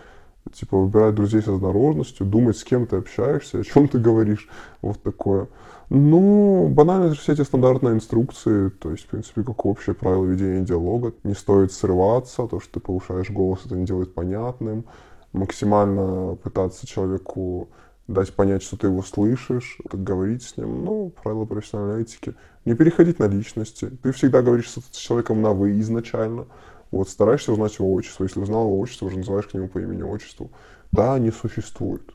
Типа, 0.53 0.77
выбирать 0.77 1.15
друзей 1.15 1.41
с 1.41 1.47
осторожностью, 1.47 2.25
думать, 2.25 2.55
с 2.57 2.63
кем 2.63 2.85
ты 2.85 2.97
общаешься, 2.97 3.59
о 3.61 3.63
чем 3.63 3.87
ты 3.87 3.97
говоришь. 3.97 4.47
Вот 4.81 5.01
такое. 5.01 5.47
Ну, 5.89 6.67
банально 6.69 7.13
же 7.13 7.19
все 7.19 7.33
эти 7.33 7.41
стандартные 7.41 7.93
инструкции, 7.93 8.69
то 8.69 8.91
есть, 8.91 9.05
в 9.05 9.07
принципе, 9.07 9.43
как 9.43 9.65
общее 9.65 9.95
правило 9.95 10.25
ведения 10.25 10.63
диалога. 10.63 11.13
Не 11.23 11.33
стоит 11.33 11.71
срываться, 11.71 12.47
то, 12.47 12.59
что 12.59 12.73
ты 12.73 12.79
повышаешь 12.79 13.29
голос, 13.29 13.61
это 13.65 13.75
не 13.75 13.85
делает 13.85 14.13
понятным. 14.13 14.85
Максимально 15.31 16.35
пытаться 16.35 16.87
человеку 16.87 17.69
дать 18.07 18.33
понять, 18.33 18.63
что 18.63 18.77
ты 18.77 18.87
его 18.87 19.01
слышишь, 19.01 19.79
говорить 19.83 20.43
с 20.43 20.57
ним. 20.57 20.85
Ну, 20.85 21.11
правила 21.23 21.45
профессиональной 21.45 22.03
этики. 22.03 22.35
Не 22.65 22.75
переходить 22.75 23.19
на 23.19 23.27
личности. 23.27 23.91
Ты 24.03 24.11
всегда 24.11 24.41
говоришь 24.41 24.69
с 24.69 24.95
человеком 24.95 25.41
на 25.41 25.53
«вы» 25.53 25.79
изначально. 25.79 26.45
Вот, 26.91 27.09
стараешься 27.09 27.51
узнать 27.51 27.77
его 27.79 27.91
отчество. 27.93 28.23
Если 28.23 28.39
узнал 28.39 28.67
его 28.67 28.79
отчество, 28.79 29.07
уже 29.07 29.17
называешь 29.17 29.47
к 29.47 29.53
нему 29.53 29.67
по 29.67 29.79
имени 29.79 30.03
отчеству. 30.03 30.51
Да, 30.91 31.15
они 31.15 31.31
существуют. 31.31 32.13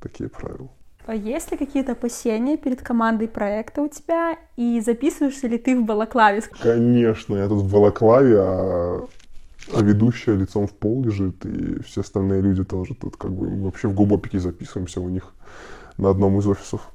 Такие 0.00 0.28
правила. 0.28 0.68
А 1.08 1.14
есть 1.14 1.50
ли 1.50 1.56
какие-то 1.56 1.92
опасения 1.92 2.58
перед 2.58 2.82
командой 2.82 3.28
проекта 3.28 3.80
у 3.80 3.88
тебя? 3.88 4.36
И 4.56 4.78
записываешься 4.80 5.48
ли 5.48 5.56
ты 5.56 5.74
в 5.74 5.84
балаклаве? 5.84 6.42
Конечно, 6.62 7.34
я 7.34 7.48
тут 7.48 7.62
в 7.62 7.72
балаклаве, 7.72 8.36
а, 8.38 9.06
а 9.74 9.82
ведущая 9.82 10.36
лицом 10.36 10.66
в 10.66 10.72
пол 10.72 11.02
лежит, 11.02 11.44
и 11.44 11.82
все 11.82 12.00
остальные 12.00 12.42
люди 12.42 12.64
тоже 12.64 12.94
тут 12.94 13.16
как 13.16 13.32
бы 13.32 13.48
вообще 13.64 13.88
в 13.88 13.94
глубокие 13.94 14.40
записываемся 14.40 15.00
у 15.00 15.08
них 15.08 15.32
на 15.96 16.10
одном 16.10 16.38
из 16.38 16.46
офисов. 16.46 16.88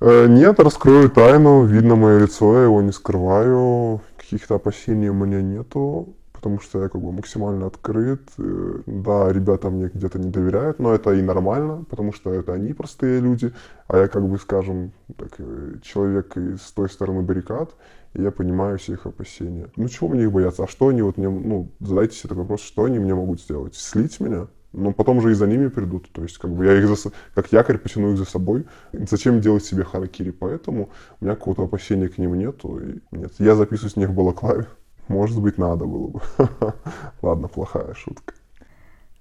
Э, 0.00 0.26
нет, 0.26 0.58
раскрою 0.58 1.10
тайну, 1.10 1.64
видно 1.64 1.96
мое 1.96 2.20
лицо, 2.20 2.56
я 2.56 2.64
его 2.64 2.82
не 2.82 2.92
скрываю, 2.92 4.00
каких-то 4.16 4.56
опасений 4.56 5.08
у 5.08 5.14
меня 5.14 5.40
нету 5.40 6.08
потому 6.42 6.58
что 6.58 6.82
я 6.82 6.88
как 6.88 7.00
бы 7.00 7.12
максимально 7.12 7.66
открыт. 7.66 8.20
Э, 8.36 8.80
да, 8.86 9.32
ребята 9.32 9.70
мне 9.70 9.88
где-то 9.94 10.18
не 10.18 10.28
доверяют, 10.28 10.80
но 10.80 10.92
это 10.92 11.12
и 11.12 11.22
нормально, 11.22 11.84
потому 11.88 12.12
что 12.12 12.34
это 12.34 12.52
они 12.52 12.72
простые 12.72 13.20
люди, 13.20 13.52
а 13.86 13.98
я 13.98 14.08
как 14.08 14.26
бы, 14.28 14.36
скажем, 14.38 14.90
так, 15.16 15.34
э, 15.38 15.74
человек 15.82 16.36
с 16.36 16.72
той 16.72 16.88
стороны 16.90 17.22
баррикад, 17.22 17.76
и 18.14 18.22
я 18.22 18.32
понимаю 18.32 18.76
все 18.78 18.94
их 18.94 19.06
опасения. 19.06 19.68
Ну 19.76 19.88
чего 19.88 20.08
мне 20.08 20.24
их 20.24 20.32
бояться? 20.32 20.64
А 20.64 20.66
что 20.66 20.88
они 20.88 21.02
вот 21.02 21.16
мне, 21.16 21.28
ну, 21.28 21.70
задайте 21.78 22.16
себе 22.16 22.30
такой 22.30 22.42
вопрос, 22.42 22.62
что 22.62 22.84
они 22.84 22.98
мне 22.98 23.14
могут 23.14 23.40
сделать? 23.40 23.76
Слить 23.76 24.18
меня? 24.18 24.48
но 24.72 24.90
потом 24.92 25.20
же 25.20 25.32
и 25.32 25.34
за 25.34 25.46
ними 25.46 25.68
придут. 25.68 26.10
То 26.12 26.22
есть, 26.22 26.38
как 26.38 26.50
бы 26.50 26.64
я 26.64 26.78
их 26.78 26.88
за, 26.88 27.10
как 27.34 27.52
якорь 27.52 27.76
потяну 27.76 28.12
их 28.12 28.18
за 28.18 28.24
собой. 28.24 28.64
Зачем 28.92 29.42
делать 29.42 29.66
себе 29.66 29.84
харакири? 29.84 30.30
Поэтому 30.30 30.88
у 31.20 31.24
меня 31.24 31.34
какого-то 31.34 31.64
опасения 31.64 32.08
к 32.08 32.16
ним 32.16 32.38
нету. 32.38 32.78
И 32.78 33.00
нет, 33.10 33.32
я 33.38 33.54
записываюсь 33.54 33.96
не 33.96 34.06
в 34.06 34.14
балаклаве. 34.14 34.66
Может 35.08 35.40
быть, 35.40 35.58
надо 35.58 35.84
было 35.84 36.08
бы. 36.08 36.20
Ладно, 37.22 37.48
плохая 37.48 37.94
шутка. 37.94 38.34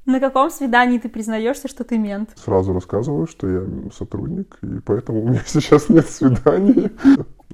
На 0.05 0.19
каком 0.19 0.50
свидании 0.50 0.97
ты 0.97 1.09
признаешься, 1.09 1.67
что 1.67 1.83
ты 1.83 1.97
мент? 1.97 2.31
Сразу 2.35 2.73
рассказываю, 2.73 3.27
что 3.27 3.47
я 3.47 3.91
сотрудник, 3.93 4.57
и 4.63 4.79
поэтому 4.79 5.21
у 5.23 5.27
меня 5.27 5.41
сейчас 5.45 5.89
нет 5.89 6.09
свиданий. 6.09 6.91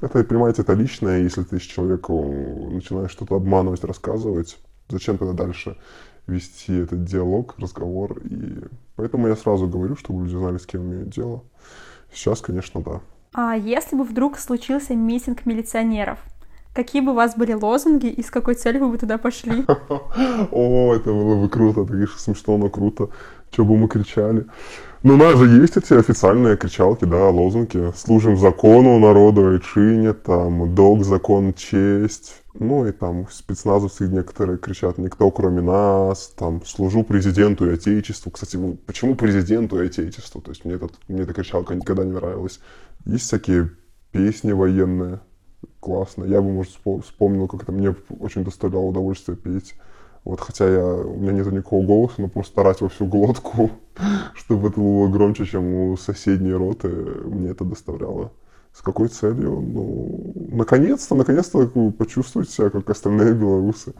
Это, 0.01 0.23
понимаете, 0.23 0.61
это 0.61 0.73
личное, 0.73 1.21
если 1.21 1.43
ты 1.43 1.59
с 1.59 1.63
человеком 1.63 2.73
начинаешь 2.73 3.11
что-то 3.11 3.35
обманывать, 3.35 3.83
рассказывать, 3.83 4.57
зачем 4.87 5.17
тогда 5.17 5.33
дальше 5.33 5.77
вести 6.25 6.77
этот 6.77 7.03
диалог, 7.03 7.55
разговор, 7.57 8.19
и 8.19 8.63
поэтому 8.95 9.27
я 9.27 9.35
сразу 9.35 9.67
говорю, 9.67 9.95
чтобы 9.95 10.23
люди 10.23 10.35
знали, 10.35 10.57
с 10.57 10.65
кем 10.65 10.83
имеют 10.83 11.09
дело. 11.09 11.43
Сейчас, 12.13 12.41
конечно, 12.41 12.81
да. 12.81 13.01
А 13.33 13.55
если 13.55 13.95
бы 13.95 14.03
вдруг 14.03 14.37
случился 14.37 14.95
митинг 14.95 15.45
милиционеров, 15.45 16.19
Какие 16.77 17.01
бы 17.01 17.13
у 17.13 17.15
вас 17.15 17.35
были 17.35 17.53
лозунги 17.53 18.05
и 18.05 18.21
с 18.21 18.29
какой 18.29 18.53
целью 18.53 18.85
вы 18.85 18.91
бы 18.91 18.97
туда 18.99 19.17
пошли? 19.17 19.65
О, 20.51 20.93
это 20.93 21.11
было 21.11 21.41
бы 21.41 21.49
круто, 21.49 21.81
это, 21.81 21.91
конечно, 21.91 22.19
смешно, 22.19 22.55
но 22.59 22.69
круто. 22.69 23.09
Что 23.51 23.65
бы 23.65 23.75
мы 23.75 23.87
кричали. 23.87 24.45
Ну, 25.01 25.15
у 25.15 25.17
нас 25.17 25.39
же 25.39 25.47
есть 25.59 25.75
эти 25.75 25.93
официальные 25.93 26.55
кричалки, 26.55 27.05
да, 27.05 27.29
лозунги. 27.29 27.91
Служим 27.95 28.37
закону, 28.37 28.99
народу, 28.99 29.47
айчине, 29.47 30.13
там, 30.13 30.75
долг, 30.75 31.03
закон, 31.03 31.55
честь. 31.55 32.43
Ну, 32.53 32.85
и 32.85 32.91
там 32.91 33.27
спецназовцы 33.31 34.07
некоторые 34.07 34.59
кричат, 34.59 34.99
никто 34.99 35.31
кроме 35.31 35.61
нас, 35.61 36.31
там, 36.37 36.63
служу 36.63 37.03
президенту 37.03 37.67
и 37.67 37.73
отечеству. 37.73 38.29
Кстати, 38.29 38.55
ну, 38.55 38.77
почему 38.85 39.15
президенту 39.15 39.81
и 39.81 39.87
отечеству? 39.87 40.41
То 40.41 40.51
есть 40.51 40.63
мне, 40.63 40.75
этот, 40.75 40.91
мне 41.07 41.23
эта 41.23 41.33
кричалка 41.33 41.73
никогда 41.73 42.03
не 42.03 42.11
нравилась. 42.11 42.59
Есть 43.05 43.25
всякие 43.25 43.71
песни 44.11 44.51
военные, 44.51 45.21
классно. 45.79 46.25
Я 46.25 46.41
бы, 46.41 46.51
может, 46.51 46.73
вспомнил, 47.03 47.47
как 47.47 47.63
это 47.63 47.71
мне 47.71 47.95
очень 48.19 48.43
доставляло 48.43 48.85
удовольствие 48.85 49.37
петь. 49.37 49.75
Вот, 50.23 50.41
хотя 50.41 50.67
я, 50.67 50.85
у 50.85 51.15
меня 51.15 51.31
нет 51.31 51.51
никакого 51.51 51.85
голоса, 51.85 52.15
но 52.17 52.27
просто 52.27 52.51
старать 52.51 52.81
во 52.81 52.89
всю 52.89 53.05
глотку, 53.05 53.71
чтобы 54.33 54.67
это 54.69 54.79
было 54.79 55.07
громче, 55.07 55.45
чем 55.45 55.73
у 55.73 55.97
соседней 55.97 56.51
роты, 56.51 56.89
мне 56.89 57.51
это 57.51 57.63
доставляло. 57.63 58.31
С 58.73 58.81
какой 58.81 59.07
целью? 59.07 59.61
Ну, 59.61 60.33
наконец-то, 60.51 61.15
наконец-то 61.15 61.65
почувствовать 61.97 62.49
себя, 62.49 62.69
как 62.69 62.89
остальные 62.89 63.33
белорусы. 63.33 63.93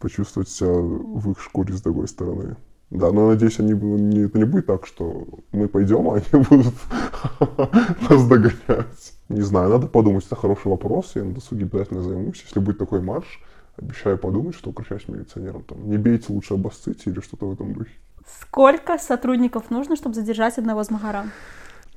Почувствовать 0.00 0.48
себя 0.48 0.72
в 0.72 1.30
их 1.30 1.40
шкуре 1.40 1.74
с 1.74 1.82
другой 1.82 2.08
стороны. 2.08 2.56
Да, 2.90 3.10
но 3.10 3.28
надеюсь, 3.28 3.58
они, 3.58 3.72
не, 3.72 4.26
это 4.26 4.38
не 4.38 4.44
будет 4.44 4.66
так, 4.66 4.86
что 4.86 5.26
мы 5.52 5.66
пойдем, 5.66 6.08
а 6.08 6.14
они 6.14 6.44
будут 6.50 6.74
нас 8.08 8.26
догонять. 8.26 9.14
Не 9.28 9.42
знаю, 9.42 9.70
надо 9.70 9.88
подумать, 9.88 10.24
это 10.24 10.36
хороший 10.36 10.68
вопрос, 10.68 11.12
я 11.16 11.24
на 11.24 11.34
досуге 11.34 11.64
обязательно 11.64 12.02
займусь. 12.02 12.42
Если 12.46 12.60
будет 12.60 12.78
такой 12.78 13.00
марш, 13.00 13.40
обещаю 13.76 14.18
подумать, 14.18 14.54
что 14.54 14.70
укращаюсь 14.70 15.08
милиционером. 15.08 15.64
Там, 15.64 15.90
не 15.90 15.98
бейте, 15.98 16.32
лучше 16.32 16.54
обоссыте 16.54 17.10
или 17.10 17.20
что-то 17.20 17.46
в 17.46 17.52
этом 17.52 17.72
духе. 17.72 17.90
Сколько 18.40 18.98
сотрудников 18.98 19.70
нужно, 19.70 19.96
чтобы 19.96 20.14
задержать 20.14 20.58
одного 20.58 20.84
змагара? 20.84 21.26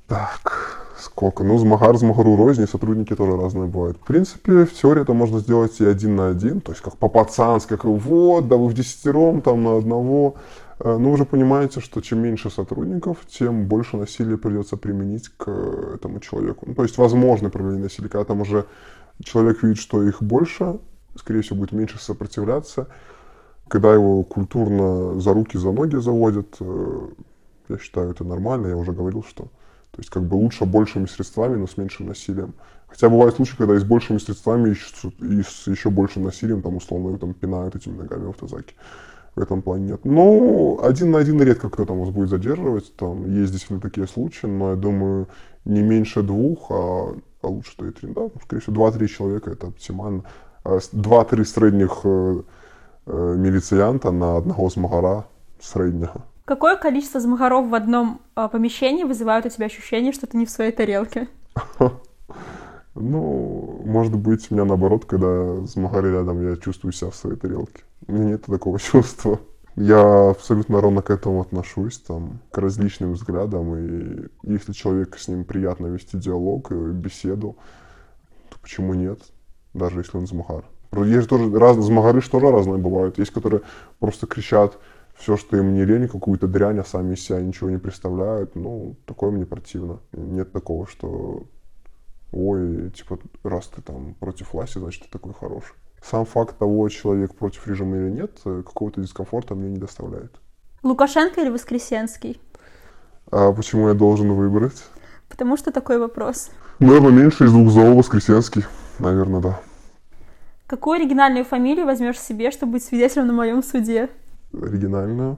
Так, 0.07 0.87
сколько? 0.97 1.43
Ну, 1.43 1.57
змагар, 1.59 1.95
змагару 1.97 2.35
розни, 2.35 2.65
сотрудники 2.65 3.15
тоже 3.15 3.37
разные 3.37 3.67
бывают. 3.67 3.97
В 3.97 4.07
принципе, 4.07 4.65
в 4.65 4.73
теории 4.73 5.03
это 5.03 5.13
можно 5.13 5.39
сделать 5.39 5.79
и 5.79 5.85
один 5.85 6.15
на 6.15 6.29
один, 6.29 6.61
то 6.61 6.71
есть 6.71 6.81
как 6.81 6.97
по-пацански, 6.97 7.77
как 7.77 7.85
вот, 7.85 8.47
да 8.47 8.57
вы 8.57 8.67
в 8.67 8.73
десятером, 8.73 9.41
там 9.41 9.63
на 9.63 9.77
одного. 9.77 10.35
Э, 10.79 10.97
но 10.97 11.11
вы 11.11 11.17
же 11.17 11.25
понимаете, 11.25 11.79
что 11.79 12.01
чем 12.01 12.19
меньше 12.19 12.49
сотрудников, 12.49 13.19
тем 13.27 13.67
больше 13.67 13.97
насилия 13.97 14.37
придется 14.37 14.77
применить 14.77 15.29
к 15.29 15.49
этому 15.95 16.19
человеку. 16.19 16.65
Ну, 16.67 16.75
то 16.75 16.83
есть 16.83 16.97
возможно 16.97 17.49
применение 17.49 17.83
насилия, 17.83 18.09
когда 18.09 18.25
там 18.25 18.41
уже 18.41 18.65
человек 19.23 19.63
видит, 19.63 19.77
что 19.77 20.03
их 20.03 20.21
больше, 20.21 20.79
скорее 21.15 21.41
всего, 21.41 21.57
будет 21.59 21.73
меньше 21.73 21.99
сопротивляться. 21.99 22.87
Когда 23.67 23.93
его 23.93 24.23
культурно 24.23 25.19
за 25.19 25.33
руки, 25.33 25.57
за 25.57 25.71
ноги 25.71 25.95
заводят, 25.97 26.55
э, 26.59 27.07
я 27.69 27.77
считаю, 27.77 28.11
это 28.11 28.23
нормально. 28.23 28.67
Я 28.67 28.77
уже 28.77 28.93
говорил, 28.93 29.23
что 29.23 29.49
то 29.91 30.01
есть 30.01 30.09
как 30.11 30.23
бы 30.23 30.35
лучше 30.35 30.65
большими 30.65 31.07
средствами, 31.07 31.57
но 31.57 31.67
с 31.67 31.75
меньшим 31.75 32.07
насилием. 32.07 32.53
Хотя 32.87 33.09
бывают 33.09 33.35
случаи, 33.35 33.55
когда 33.57 33.75
и 33.75 33.79
с 33.79 33.83
большими 33.83 34.17
средствами, 34.17 34.69
и 35.19 35.41
с 35.41 35.67
еще 35.67 35.89
большим 35.89 36.23
насилием, 36.23 36.61
там 36.61 36.77
условно 36.77 37.17
там 37.17 37.33
пинают 37.33 37.75
этими 37.75 37.97
ногами 37.97 38.25
в 38.25 38.29
автозаке. 38.29 38.73
В 39.39 39.41
этом 39.41 39.61
плане 39.61 39.91
нет. 39.91 40.03
Но 40.03 40.81
один 40.83 41.11
на 41.11 41.19
один 41.19 41.41
редко 41.41 41.69
кто 41.69 41.85
там 41.85 42.01
вас 42.01 42.09
будет 42.09 42.27
задерживать. 42.27 42.93
Там 42.97 43.25
есть 43.25 43.53
действительно 43.53 43.79
такие 43.79 44.05
случаи, 44.05 44.47
но 44.47 44.71
я 44.71 44.75
думаю, 44.75 45.29
не 45.63 45.81
меньше 45.81 46.23
двух, 46.23 46.69
а, 46.69 47.15
а 47.41 47.47
лучше 47.47 47.77
то 47.77 47.85
и 47.85 47.91
три. 47.91 48.11
Да, 48.11 48.27
скорее 48.43 48.61
всего, 48.61 48.73
два-три 48.73 49.07
человека 49.07 49.51
это 49.51 49.67
оптимально. 49.67 50.25
А 50.65 50.79
два-три 50.91 51.45
средних 51.45 52.01
э, 52.03 52.41
э, 53.05 53.35
милициянта 53.37 54.11
на 54.11 54.35
одного 54.35 54.69
змагара 54.69 55.25
среднего. 55.61 56.25
Какое 56.43 56.75
количество 56.75 57.21
змагаров 57.21 57.69
в 57.69 57.75
одном 57.75 58.19
э, 58.35 58.49
помещении 58.51 59.05
вызывают 59.05 59.45
у 59.45 59.49
тебя 59.49 59.67
ощущение, 59.67 60.11
что 60.11 60.27
ты 60.27 60.35
не 60.35 60.45
в 60.45 60.49
своей 60.49 60.73
тарелке? 60.73 61.29
Ну, 62.95 63.81
может 63.85 64.15
быть, 64.15 64.47
у 64.49 64.55
меня 64.55 64.65
наоборот, 64.65 65.05
когда 65.05 65.61
змагары 65.65 66.11
рядом, 66.11 66.41
я 66.41 66.57
чувствую 66.57 66.91
себя 66.91 67.11
в 67.11 67.15
своей 67.15 67.37
тарелке. 67.37 67.83
У 68.07 68.13
меня 68.13 68.25
нет 68.25 68.45
такого 68.45 68.79
чувства. 68.79 69.39
Я 69.75 70.31
абсолютно 70.31 70.81
ровно 70.81 71.01
к 71.01 71.09
этому 71.09 71.41
отношусь, 71.41 71.99
там, 71.99 72.39
к 72.51 72.57
различным 72.57 73.13
взглядам, 73.13 73.75
и 73.75 74.27
если 74.43 74.73
человек 74.73 75.17
с 75.17 75.27
ним 75.27 75.45
приятно 75.45 75.87
вести 75.87 76.17
диалог 76.17 76.71
и 76.71 76.75
беседу, 76.75 77.55
то 78.49 78.57
почему 78.61 78.93
нет, 78.93 79.21
даже 79.73 79.99
если 79.99 80.17
он 80.17 80.27
змагар. 80.27 80.65
Есть 80.91 81.29
тоже 81.29 81.57
разные, 81.57 81.85
змагары 81.85 82.19
что 82.19 82.39
тоже 82.39 82.51
разные 82.51 82.79
бывают. 82.79 83.19
Есть, 83.19 83.31
которые 83.31 83.61
просто 83.99 84.27
кричат 84.27 84.77
все, 85.15 85.37
что 85.37 85.55
им 85.55 85.73
не 85.73 85.85
лень, 85.85 86.07
какую-то 86.07 86.47
дрянь, 86.47 86.79
а 86.79 86.83
сами 86.83 87.13
из 87.13 87.23
себя 87.23 87.39
ничего 87.41 87.69
не 87.69 87.77
представляют. 87.77 88.55
Ну, 88.55 88.95
такое 89.05 89.31
мне 89.31 89.45
противно. 89.45 89.99
Нет 90.13 90.51
такого, 90.51 90.87
что 90.87 91.43
ой, 92.31 92.91
типа, 92.91 93.19
раз 93.43 93.67
ты 93.67 93.81
там 93.81 94.15
против 94.15 94.53
власти, 94.53 94.77
значит, 94.77 95.03
ты 95.03 95.09
такой 95.09 95.33
хороший. 95.33 95.75
Сам 96.01 96.25
факт 96.25 96.57
того, 96.57 96.87
человек 96.89 97.35
против 97.35 97.67
режима 97.67 97.97
или 97.97 98.09
нет, 98.09 98.39
э, 98.45 98.63
какого-то 98.65 99.01
дискомфорта 99.01 99.55
мне 99.55 99.69
не 99.69 99.77
доставляет. 99.77 100.39
Лукашенко 100.81 101.41
или 101.41 101.49
Воскресенский? 101.49 102.41
А 103.31 103.51
почему 103.51 103.89
я 103.89 103.93
должен 103.93 104.31
выбрать? 104.33 104.81
Потому 105.27 105.57
что 105.57 105.71
такой 105.71 105.99
вопрос. 105.99 106.51
Наверное, 106.79 107.11
меньше 107.11 107.45
из 107.45 107.51
двух 107.51 107.69
зол 107.69 107.95
Воскресенский. 107.95 108.63
Наверное, 108.97 109.41
да. 109.41 109.59
Какую 110.67 110.99
оригинальную 110.99 111.45
фамилию 111.45 111.85
возьмешь 111.85 112.19
себе, 112.19 112.51
чтобы 112.51 112.73
быть 112.73 112.83
свидетелем 112.83 113.27
на 113.27 113.33
моем 113.33 113.61
суде? 113.61 114.09
Оригинальную. 114.53 115.37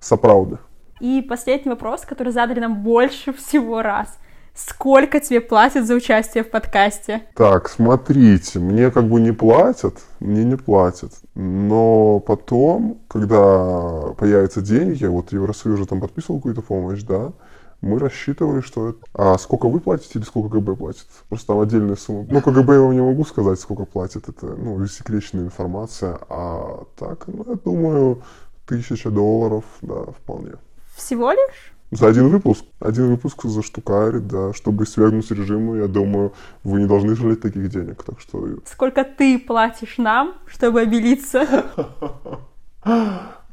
Саправда. 0.00 0.58
И 1.00 1.22
последний 1.22 1.70
вопрос, 1.70 2.02
который 2.02 2.32
задали 2.32 2.60
нам 2.60 2.82
больше 2.82 3.32
всего 3.32 3.82
раз. 3.82 4.18
Сколько 4.54 5.18
тебе 5.18 5.40
платят 5.40 5.84
за 5.84 5.94
участие 5.94 6.44
в 6.44 6.50
подкасте? 6.50 7.22
Так, 7.34 7.68
смотрите, 7.68 8.60
мне 8.60 8.92
как 8.92 9.08
бы 9.08 9.20
не 9.20 9.32
платят, 9.32 9.98
мне 10.20 10.44
не 10.44 10.56
платят. 10.56 11.12
Но 11.34 12.20
потом, 12.20 13.00
когда 13.08 14.12
появятся 14.16 14.60
деньги, 14.60 15.04
вот 15.06 15.32
Евросоюз 15.32 15.80
уже 15.80 15.88
там 15.88 16.00
подписывал 16.00 16.38
какую-то 16.38 16.62
помощь, 16.62 17.02
да, 17.02 17.32
мы 17.80 17.98
рассчитывали, 17.98 18.60
что 18.60 18.90
это... 18.90 18.98
А 19.12 19.36
сколько 19.38 19.68
вы 19.68 19.80
платите 19.80 20.18
или 20.18 20.24
сколько 20.24 20.48
КГБ 20.48 20.76
платит? 20.76 21.06
Просто 21.28 21.48
там 21.48 21.60
отдельная 21.60 21.96
сумма. 21.96 22.24
Ну, 22.30 22.40
КГБ 22.40 22.74
я 22.74 22.80
вам 22.80 22.94
не 22.94 23.02
могу 23.02 23.24
сказать, 23.24 23.60
сколько 23.60 23.84
платит. 23.84 24.28
Это, 24.28 24.46
ну, 24.46 24.78
засекреченная 24.78 25.44
информация. 25.44 26.18
А 26.28 26.84
так, 26.96 27.26
ну, 27.26 27.44
я 27.46 27.56
думаю, 27.56 28.22
тысяча 28.66 29.10
долларов, 29.10 29.64
да, 29.82 30.04
вполне. 30.12 30.52
Всего 30.96 31.32
лишь? 31.32 31.73
За 31.94 32.08
один 32.08 32.28
выпуск. 32.28 32.64
Один 32.80 33.08
выпуск 33.08 33.44
за 33.44 33.62
штукарит, 33.62 34.26
да. 34.26 34.52
Чтобы 34.52 34.84
свергнуть 34.84 35.30
режим, 35.30 35.76
я 35.76 35.86
думаю, 35.86 36.32
вы 36.64 36.80
не 36.80 36.86
должны 36.86 37.14
жалеть 37.14 37.40
таких 37.40 37.68
денег. 37.68 38.02
Так 38.02 38.20
что... 38.20 38.44
Сколько 38.66 39.04
ты 39.04 39.38
платишь 39.38 39.98
нам, 39.98 40.34
чтобы 40.46 40.80
обелиться? 40.80 41.46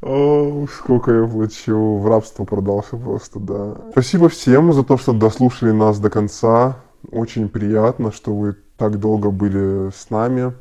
О, 0.02 0.66
сколько 0.66 1.12
я 1.12 1.26
плачу. 1.26 1.98
В 1.98 2.06
рабство 2.08 2.44
продался 2.44 2.96
просто, 2.96 3.38
да. 3.38 3.76
Спасибо 3.92 4.28
всем 4.28 4.72
за 4.72 4.82
то, 4.82 4.96
что 4.96 5.12
дослушали 5.12 5.70
нас 5.70 6.00
до 6.00 6.10
конца. 6.10 6.78
Очень 7.12 7.48
приятно, 7.48 8.10
что 8.10 8.34
вы 8.34 8.56
так 8.76 8.98
долго 8.98 9.30
были 9.30 9.90
с 9.90 10.10
нами. 10.10 10.52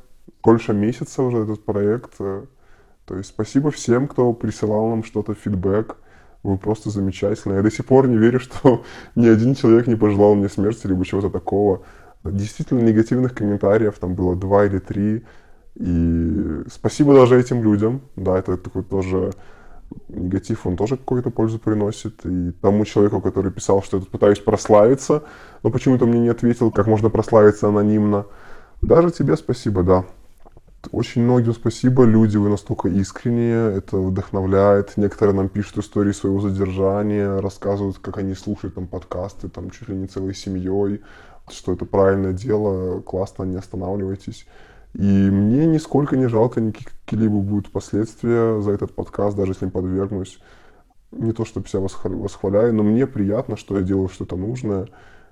Больше 0.43 0.73
месяца 0.73 1.23
уже 1.23 1.39
этот 1.39 1.65
проект. 1.65 2.17
То 2.17 3.17
есть 3.17 3.29
спасибо 3.29 3.71
всем, 3.71 4.07
кто 4.07 4.31
присылал 4.33 4.89
нам 4.89 5.03
что-то, 5.03 5.33
фидбэк. 5.33 5.95
Вы 6.43 6.57
просто 6.57 6.89
замечательно. 6.89 7.53
Я 7.53 7.61
до 7.61 7.71
сих 7.71 7.85
пор 7.85 8.07
не 8.07 8.17
верю, 8.17 8.39
что 8.41 8.83
ни 9.15 9.27
один 9.27 9.55
человек 9.55 9.87
не 9.87 9.95
пожелал 9.95 10.35
мне 10.35 10.49
смерти, 10.49 10.87
либо 10.87 11.05
чего-то 11.05 11.29
такого. 11.29 11.83
Действительно, 12.23 12.81
негативных 12.81 13.33
комментариев 13.33 13.97
там 13.99 14.15
было 14.15 14.35
два 14.35 14.65
или 14.65 14.79
три. 14.79 15.23
И 15.75 16.63
спасибо 16.71 17.13
даже 17.13 17.39
этим 17.39 17.63
людям. 17.63 18.01
Да, 18.15 18.37
это 18.37 18.57
такой 18.57 18.83
тоже 18.83 19.31
негатив, 20.07 20.65
он 20.65 20.77
тоже 20.77 20.97
какую-то 20.97 21.31
пользу 21.31 21.59
приносит. 21.59 22.25
И 22.25 22.51
тому 22.61 22.85
человеку, 22.85 23.21
который 23.21 23.51
писал, 23.51 23.81
что 23.83 23.97
я 23.97 24.01
тут 24.01 24.11
пытаюсь 24.11 24.39
прославиться, 24.39 25.23
но 25.63 25.71
почему-то 25.71 26.05
мне 26.05 26.19
не 26.19 26.29
ответил, 26.29 26.71
как 26.71 26.87
можно 26.87 27.09
прославиться 27.09 27.67
анонимно. 27.67 28.25
Даже 28.81 29.11
тебе 29.11 29.35
спасибо, 29.35 29.83
да. 29.83 30.05
Очень 30.89 31.23
многим 31.23 31.53
спасибо, 31.53 32.05
люди, 32.05 32.37
вы 32.37 32.49
настолько 32.49 32.89
искренние, 32.89 33.77
это 33.77 33.97
вдохновляет. 33.97 34.97
Некоторые 34.97 35.35
нам 35.35 35.47
пишут 35.47 35.77
истории 35.77 36.11
своего 36.11 36.39
задержания, 36.41 37.39
рассказывают, 37.39 37.99
как 37.99 38.17
они 38.17 38.33
слушают 38.33 38.73
там 38.73 38.87
подкасты, 38.87 39.47
там 39.47 39.69
чуть 39.69 39.89
ли 39.89 39.95
не 39.95 40.07
целой 40.07 40.33
семьей, 40.33 41.01
что 41.49 41.73
это 41.73 41.85
правильное 41.85 42.33
дело, 42.33 42.99
классно, 43.01 43.43
не 43.43 43.57
останавливайтесь. 43.57 44.47
И 44.95 45.29
мне 45.29 45.67
нисколько 45.67 46.17
не 46.17 46.27
жалко 46.27 46.61
какие-либо 46.61 47.39
будут 47.39 47.71
последствия 47.71 48.59
за 48.59 48.71
этот 48.71 48.95
подкаст, 48.95 49.37
даже 49.37 49.51
если 49.51 49.65
им 49.65 49.71
подвергнусь. 49.71 50.39
Не 51.11 51.31
то, 51.31 51.45
чтобы 51.45 51.67
себя 51.67 51.81
восхваляю, 51.81 52.73
но 52.73 52.81
мне 52.83 53.05
приятно, 53.05 53.55
что 53.55 53.77
я 53.77 53.83
делаю 53.83 54.09
что-то 54.09 54.35
нужное. 54.35 54.87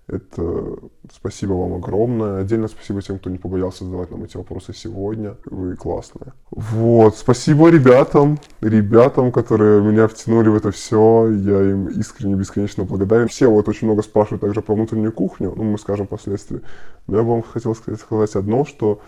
Это 0.09 0.75
спасибо 1.13 1.53
вам 1.53 1.75
огромное. 1.75 2.41
Отдельно 2.41 2.67
спасибо 2.67 3.01
тем, 3.01 3.19
кто 3.19 3.29
не 3.29 3.37
побоялся 3.37 3.85
задавать 3.85 4.09
нам 4.09 4.23
эти 4.23 4.37
вопросы 4.37 4.73
сегодня. 4.73 5.35
Вы 5.45 5.75
классные. 5.75 6.33
Вот. 6.49 7.15
Спасибо 7.15 7.69
ребятам, 7.69 8.39
ребятам, 8.61 9.31
которые 9.31 9.81
меня 9.81 10.07
втянули 10.07 10.49
в 10.49 10.55
это 10.55 10.71
все. 10.71 11.29
Я 11.29 11.61
им 11.71 11.87
искренне, 11.89 12.33
бесконечно 12.33 12.85
благодарен. 12.85 13.27
Все 13.27 13.47
вот 13.47 13.69
очень 13.69 13.85
много 13.85 14.01
спрашивают 14.01 14.41
также 14.41 14.61
про 14.61 14.73
внутреннюю 14.73 15.13
кухню, 15.13 15.53
ну, 15.55 15.63
мы 15.63 15.77
скажем 15.77 16.07
впоследствии. 16.07 16.61
Но 17.05 17.17
я 17.17 17.23
бы 17.23 17.29
вам 17.29 17.43
хотел 17.43 17.75
сказать 17.75 18.35
одно, 18.35 18.65
что 18.65 19.01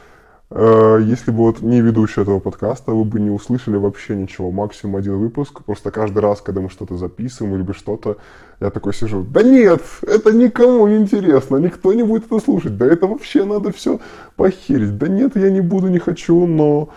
если 0.54 1.32
бы 1.32 1.38
вот 1.38 1.62
не 1.62 1.80
ведущий 1.80 2.22
этого 2.22 2.40
подкаста, 2.40 2.92
вы 2.92 3.06
бы 3.06 3.22
не 3.22 3.30
услышали 3.30 3.78
вообще 3.78 4.18
ничего, 4.18 4.52
максимум 4.52 4.98
один 4.98 5.18
выпуск. 5.18 5.64
Просто 5.64 5.92
каждый 5.92 6.20
раз, 6.20 6.42
когда 6.42 6.60
мы 6.60 6.70
что-то 6.70 6.98
записываем 6.98 7.56
или 7.56 7.72
что-то, 7.72 8.18
я 8.60 8.70
такой 8.70 8.94
сижу, 8.94 9.24
да 9.24 9.44
нет, 9.44 9.82
это 10.02 10.34
никому 10.34 10.86
не 10.88 10.98
интересно, 10.98 11.56
никто 11.56 11.94
не 11.94 12.04
будет 12.04 12.26
это 12.26 12.40
слушать, 12.40 12.78
да 12.78 12.86
это 12.86 13.08
вообще 13.08 13.46
надо 13.46 13.72
все 13.72 14.02
похерить. 14.36 14.98
Да 14.98 15.08
нет, 15.08 15.38
я 15.38 15.50
не 15.50 15.62
буду, 15.62 15.88
не 15.88 16.00
хочу, 16.00 16.46
но 16.46 16.90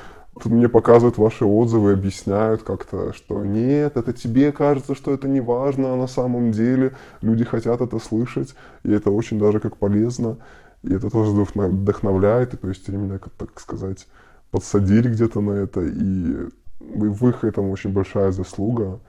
мне 0.45 0.69
показывают 0.69 1.17
ваши 1.17 1.45
отзывы, 1.45 1.93
объясняют 1.93 2.65
как-то, 2.65 3.13
что 3.13 3.45
нет, 3.45 3.97
это 3.97 4.13
тебе 4.13 4.51
кажется, 4.51 4.97
что 4.97 5.15
это 5.15 5.29
не 5.29 5.41
важно, 5.41 5.93
а 5.93 5.97
на 5.97 6.09
самом 6.09 6.51
деле 6.51 6.97
люди 7.23 7.45
хотят 7.45 7.81
это 7.81 8.01
слышать, 8.01 8.57
и 8.83 8.91
это 8.91 9.13
очень 9.13 9.39
даже 9.39 9.61
как 9.61 9.77
полезно. 9.77 10.39
И 10.85 10.93
это 10.93 11.09
тоже 11.09 11.31
вдохновляет, 11.31 12.55
и, 12.55 12.57
то 12.57 12.69
есть 12.69 12.89
они 12.89 12.99
меня, 12.99 13.19
так 13.39 13.59
сказать, 13.59 14.07
подсадили 14.51 15.09
где-то 15.09 15.41
на 15.41 15.53
это, 15.53 15.81
и 15.81 16.51
в 16.79 17.29
их 17.29 17.43
этом 17.43 17.71
очень 17.71 17.93
большая 17.93 18.33
заслуга, 18.33 19.01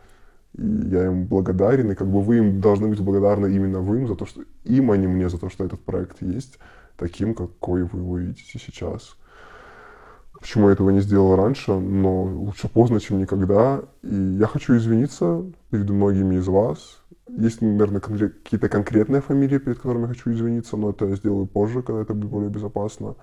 и 0.57 0.65
я 0.65 1.07
им 1.07 1.25
благодарен, 1.25 1.91
и 1.91 1.95
как 1.95 2.07
бы 2.07 2.21
вы 2.21 2.37
им 2.37 2.61
должны 2.61 2.87
быть 2.87 3.01
благодарны 3.01 3.47
именно 3.47 3.81
вы 3.81 3.97
им 3.97 4.07
за 4.07 4.15
то, 4.15 4.25
что 4.25 4.41
им, 4.63 4.91
а 4.91 4.97
не 4.97 5.07
мне, 5.07 5.29
за 5.29 5.37
то, 5.37 5.49
что 5.49 5.65
этот 5.65 5.81
проект 5.81 6.21
есть 6.21 6.59
таким, 6.97 7.35
какой 7.35 7.83
вы 7.83 7.99
его 7.99 8.17
видите 8.17 8.57
сейчас. 8.57 9.17
почему 10.39 10.67
я 10.67 10.73
этого 10.73 10.91
не 10.91 11.01
сделал 11.01 11.35
раньше, 11.35 11.73
но 11.73 12.23
лучше 12.23 12.69
поздно, 12.69 12.99
чем 12.99 13.19
никогда. 13.19 13.81
И 14.01 14.15
я 14.15 14.47
хочу 14.47 14.77
извиниться 14.77 15.43
перед 15.71 15.89
многими 15.89 16.35
из 16.35 16.47
вас. 16.47 17.01
Есть, 17.27 17.61
наверное, 17.61 18.01
какие-то 18.01 18.69
конкретные 18.69 19.21
фамилии, 19.21 19.57
перед 19.57 19.79
которыми 19.79 20.07
хочу 20.07 20.31
извиниться, 20.31 20.77
но 20.77 20.91
это 20.91 21.05
я 21.05 21.15
сделаю 21.15 21.47
позже, 21.47 21.81
когда 21.81 22.01
это 22.01 22.13
будет 22.13 22.29
более 22.29 22.49
безопасно. 22.49 23.15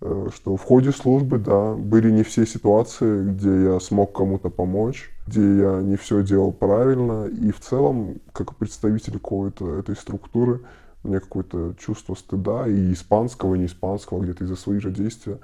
Э, 0.00 0.28
что 0.34 0.56
в 0.56 0.62
ходе 0.62 0.92
службы, 0.92 1.38
да, 1.38 1.74
были 1.74 2.10
не 2.10 2.22
все 2.22 2.46
ситуации, 2.46 3.32
где 3.32 3.64
я 3.64 3.80
смог 3.80 4.16
кому-то 4.16 4.48
помочь, 4.48 5.10
где 5.26 5.40
я 5.40 5.82
не 5.82 5.96
все 5.96 6.22
делал 6.22 6.52
правильно. 6.52 7.26
И 7.26 7.52
в 7.52 7.60
целом, 7.60 8.20
как 8.32 8.56
представитель 8.56 9.14
какой-то 9.14 9.76
этой 9.76 9.94
структуры, 9.94 10.62
мне 11.02 11.20
какое-то 11.20 11.74
чувство 11.78 12.14
стыда 12.14 12.66
и 12.66 12.92
испанского, 12.92 13.54
и 13.54 13.58
не 13.58 13.66
испанского, 13.66 14.20
где-то 14.20 14.44
из-за 14.44 14.56
своих 14.56 14.82
же 14.82 14.90
действий. 14.90 15.36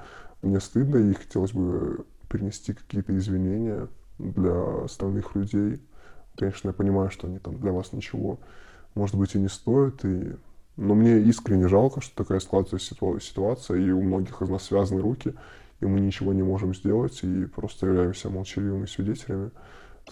Мне 0.42 0.61
стыдно, 0.61 0.96
и 0.96 1.14
хотелось 1.14 1.53
бы 1.53 2.05
перенести 2.29 2.72
какие-то 2.72 3.16
извинения 3.16 3.88
для 4.18 4.85
остальных 4.85 5.35
людей. 5.35 5.81
Конечно, 6.37 6.68
я 6.68 6.75
понимаю, 6.75 7.11
что 7.11 7.27
они 7.27 7.38
там 7.38 7.59
для 7.59 7.72
вас 7.72 7.92
ничего, 7.92 8.38
может 8.94 9.16
быть, 9.16 9.35
и 9.35 9.38
не 9.38 9.49
стоят, 9.49 10.05
и... 10.05 10.37
но 10.77 10.94
мне 10.94 11.20
искренне 11.20 11.68
жалко, 11.68 12.01
что 12.01 12.14
такая 12.14 12.40
складывается 12.40 12.94
ситуация, 13.20 13.79
и 13.79 13.90
у 13.90 14.03
многих 14.03 14.42
из 14.42 14.49
нас 14.49 14.64
связаны 14.64 15.01
руки, 15.01 15.35
и 15.81 15.87
мы 15.87 16.01
ничего 16.01 16.33
не 16.33 16.42
можем 16.42 16.75
сделать, 16.75 17.22
и 17.22 17.44
просто 17.46 17.87
являемся 17.87 18.31
молчаливыми 18.31 18.87
свидетелями. 18.87 19.51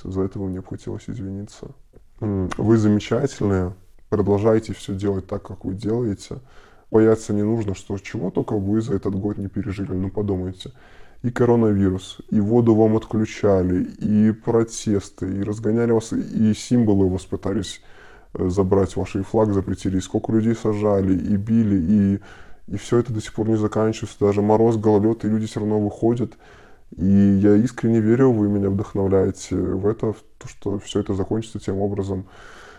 За 0.03 0.23
это 0.23 0.39
мне 0.39 0.61
бы 0.61 0.67
хотелось 0.67 1.09
извиниться. 1.09 1.69
Вы 2.21 2.77
замечательные, 2.77 3.75
продолжайте 4.09 4.73
все 4.73 4.95
делать 4.95 5.27
так, 5.27 5.43
как 5.43 5.65
вы 5.65 5.75
делаете. 5.75 6.41
Бояться 6.91 7.33
не 7.33 7.43
нужно, 7.43 7.75
что 7.75 7.99
чего 7.99 8.31
только 8.31 8.55
вы 8.55 8.81
за 8.81 8.95
этот 8.95 9.15
год 9.15 9.37
не 9.37 9.49
пережили. 9.49 9.93
Ну 9.93 10.11
подумайте, 10.11 10.71
и 11.25 11.31
коронавирус, 11.31 12.19
и 12.29 12.39
воду 12.39 12.75
вам 12.75 12.97
отключали, 12.97 13.85
и 13.99 14.31
протесты, 14.31 15.39
и 15.39 15.43
разгоняли 15.43 15.93
вас, 15.93 16.13
и 16.13 16.53
символы 16.53 17.07
у 17.07 17.09
вас 17.09 17.23
пытались 17.23 17.81
э, 18.35 18.49
забрать, 18.51 18.95
ваш 18.95 19.17
флаг 19.31 19.55
запретили, 19.55 19.97
и 19.97 20.03
сколько 20.03 20.33
людей 20.33 20.55
сажали, 20.55 21.15
и 21.15 21.37
били, 21.37 22.21
и, 22.69 22.75
и 22.75 22.77
все 22.77 22.99
это 22.99 23.15
до 23.15 23.23
сих 23.23 23.33
пор 23.33 23.49
не 23.49 23.57
заканчивается, 23.57 24.19
даже 24.21 24.43
мороз, 24.43 24.77
гололед, 24.77 25.25
и 25.25 25.29
люди 25.29 25.47
все 25.47 25.61
равно 25.61 25.81
выходят. 25.81 26.35
И 26.95 27.07
я 27.07 27.57
искренне 27.57 28.01
верю, 28.01 28.31
вы 28.31 28.51
меня 28.51 28.69
вдохновляете 28.69 29.57
в 29.57 29.87
это, 29.87 30.13
в 30.13 30.23
то, 30.37 30.47
что 30.47 30.79
все 30.79 31.01
это 31.01 31.15
закончится 31.15 31.59
тем 31.59 31.79
образом, 31.79 32.27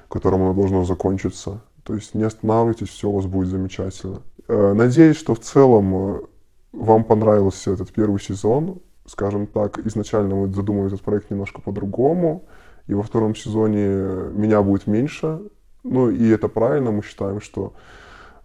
которым 0.07 0.43
оно 0.43 0.53
должно 0.53 0.85
закончиться. 0.85 1.61
То 1.83 1.95
есть 1.95 2.13
не 2.13 2.21
останавливайтесь, 2.21 2.89
все 2.89 3.09
у 3.09 3.15
вас 3.15 3.25
будет 3.25 3.47
замечательно. 3.47 4.21
Э, 4.47 4.73
надеюсь, 4.73 5.17
что 5.17 5.33
в 5.33 5.39
целом 5.39 5.95
э, 5.95 6.19
вам 6.75 7.03
понравился 7.03 7.71
этот 7.71 7.91
первый 7.91 8.19
сезон. 8.19 8.81
Скажем 9.07 9.47
так, 9.47 9.79
изначально 9.85 10.35
мы 10.35 10.53
задумывали 10.53 10.93
этот 10.93 11.01
проект 11.01 11.31
немножко 11.31 11.61
по-другому. 11.61 12.45
И 12.87 12.93
во 12.93 13.03
втором 13.03 13.35
сезоне 13.35 13.87
меня 14.33 14.61
будет 14.61 14.87
меньше. 14.87 15.39
Ну 15.83 16.09
и 16.09 16.29
это 16.29 16.47
правильно, 16.47 16.91
мы 16.91 17.03
считаем, 17.03 17.41
что 17.41 17.73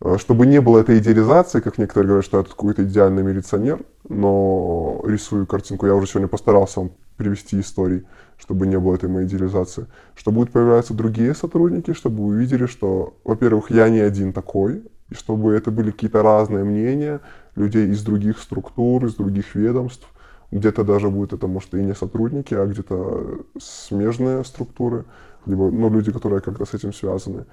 э, 0.00 0.16
чтобы 0.18 0.46
не 0.46 0.60
было 0.60 0.78
этой 0.80 0.98
идеализации, 0.98 1.60
как 1.60 1.78
некоторые 1.78 2.08
говорят, 2.08 2.24
что 2.24 2.38
я 2.38 2.42
тут 2.42 2.52
какой-то 2.52 2.84
идеальный 2.84 3.22
милиционер, 3.22 3.80
но 4.08 5.02
рисую 5.04 5.46
картинку, 5.46 5.86
я 5.86 5.94
уже 5.94 6.06
сегодня 6.06 6.28
постарался 6.28 6.80
вам 6.80 6.90
привести 7.16 7.60
истории, 7.60 8.04
чтобы 8.36 8.66
не 8.66 8.78
было 8.78 8.94
этой 8.94 9.08
моей 9.08 9.26
идеализации, 9.26 9.86
что 10.14 10.32
будут 10.32 10.52
появляться 10.52 10.94
другие 10.94 11.34
сотрудники, 11.34 11.94
чтобы 11.94 12.24
вы 12.24 12.34
увидели, 12.34 12.66
что, 12.66 13.14
во-первых, 13.24 13.70
я 13.70 13.88
не 13.88 14.00
один 14.00 14.34
такой, 14.34 14.82
и 15.10 15.14
чтобы 15.14 15.52
это 15.54 15.70
были 15.70 15.90
какие-то 15.90 16.22
разные 16.22 16.64
мнения 16.64 17.20
людей 17.56 17.88
из 17.88 18.02
других 18.02 18.38
структур, 18.38 19.04
из 19.04 19.14
других 19.14 19.54
ведомств, 19.54 20.08
где-то 20.50 20.84
даже 20.84 21.10
будет 21.10 21.32
это, 21.32 21.46
может, 21.46 21.74
и 21.74 21.82
не 21.82 21.94
сотрудники, 21.94 22.54
а 22.54 22.66
где-то 22.66 23.40
смежные 23.58 24.44
структуры, 24.44 25.04
либо 25.46 25.70
ну, 25.70 25.90
люди, 25.90 26.12
которые 26.12 26.40
как-то 26.40 26.64
с 26.64 26.74
этим 26.74 26.92
связаны. 26.92 27.46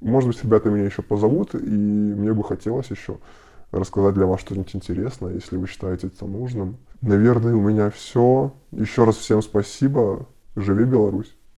Может 0.00 0.28
быть, 0.28 0.42
ребята 0.42 0.70
меня 0.70 0.84
еще 0.84 1.02
позовут, 1.02 1.54
и 1.54 1.58
мне 1.58 2.32
бы 2.32 2.44
хотелось 2.44 2.90
еще 2.90 3.18
рассказать 3.70 4.14
для 4.14 4.26
вас 4.26 4.40
что-нибудь 4.40 4.74
интересное, 4.74 5.34
если 5.34 5.56
вы 5.56 5.66
считаете 5.66 6.06
это 6.06 6.26
нужным. 6.26 6.78
Наверное, 7.02 7.54
у 7.54 7.60
меня 7.60 7.90
все. 7.90 8.54
Еще 8.72 9.04
раз 9.04 9.16
всем 9.16 9.42
спасибо. 9.42 10.26
Живи 10.56 10.84
Беларусь! 10.84 11.37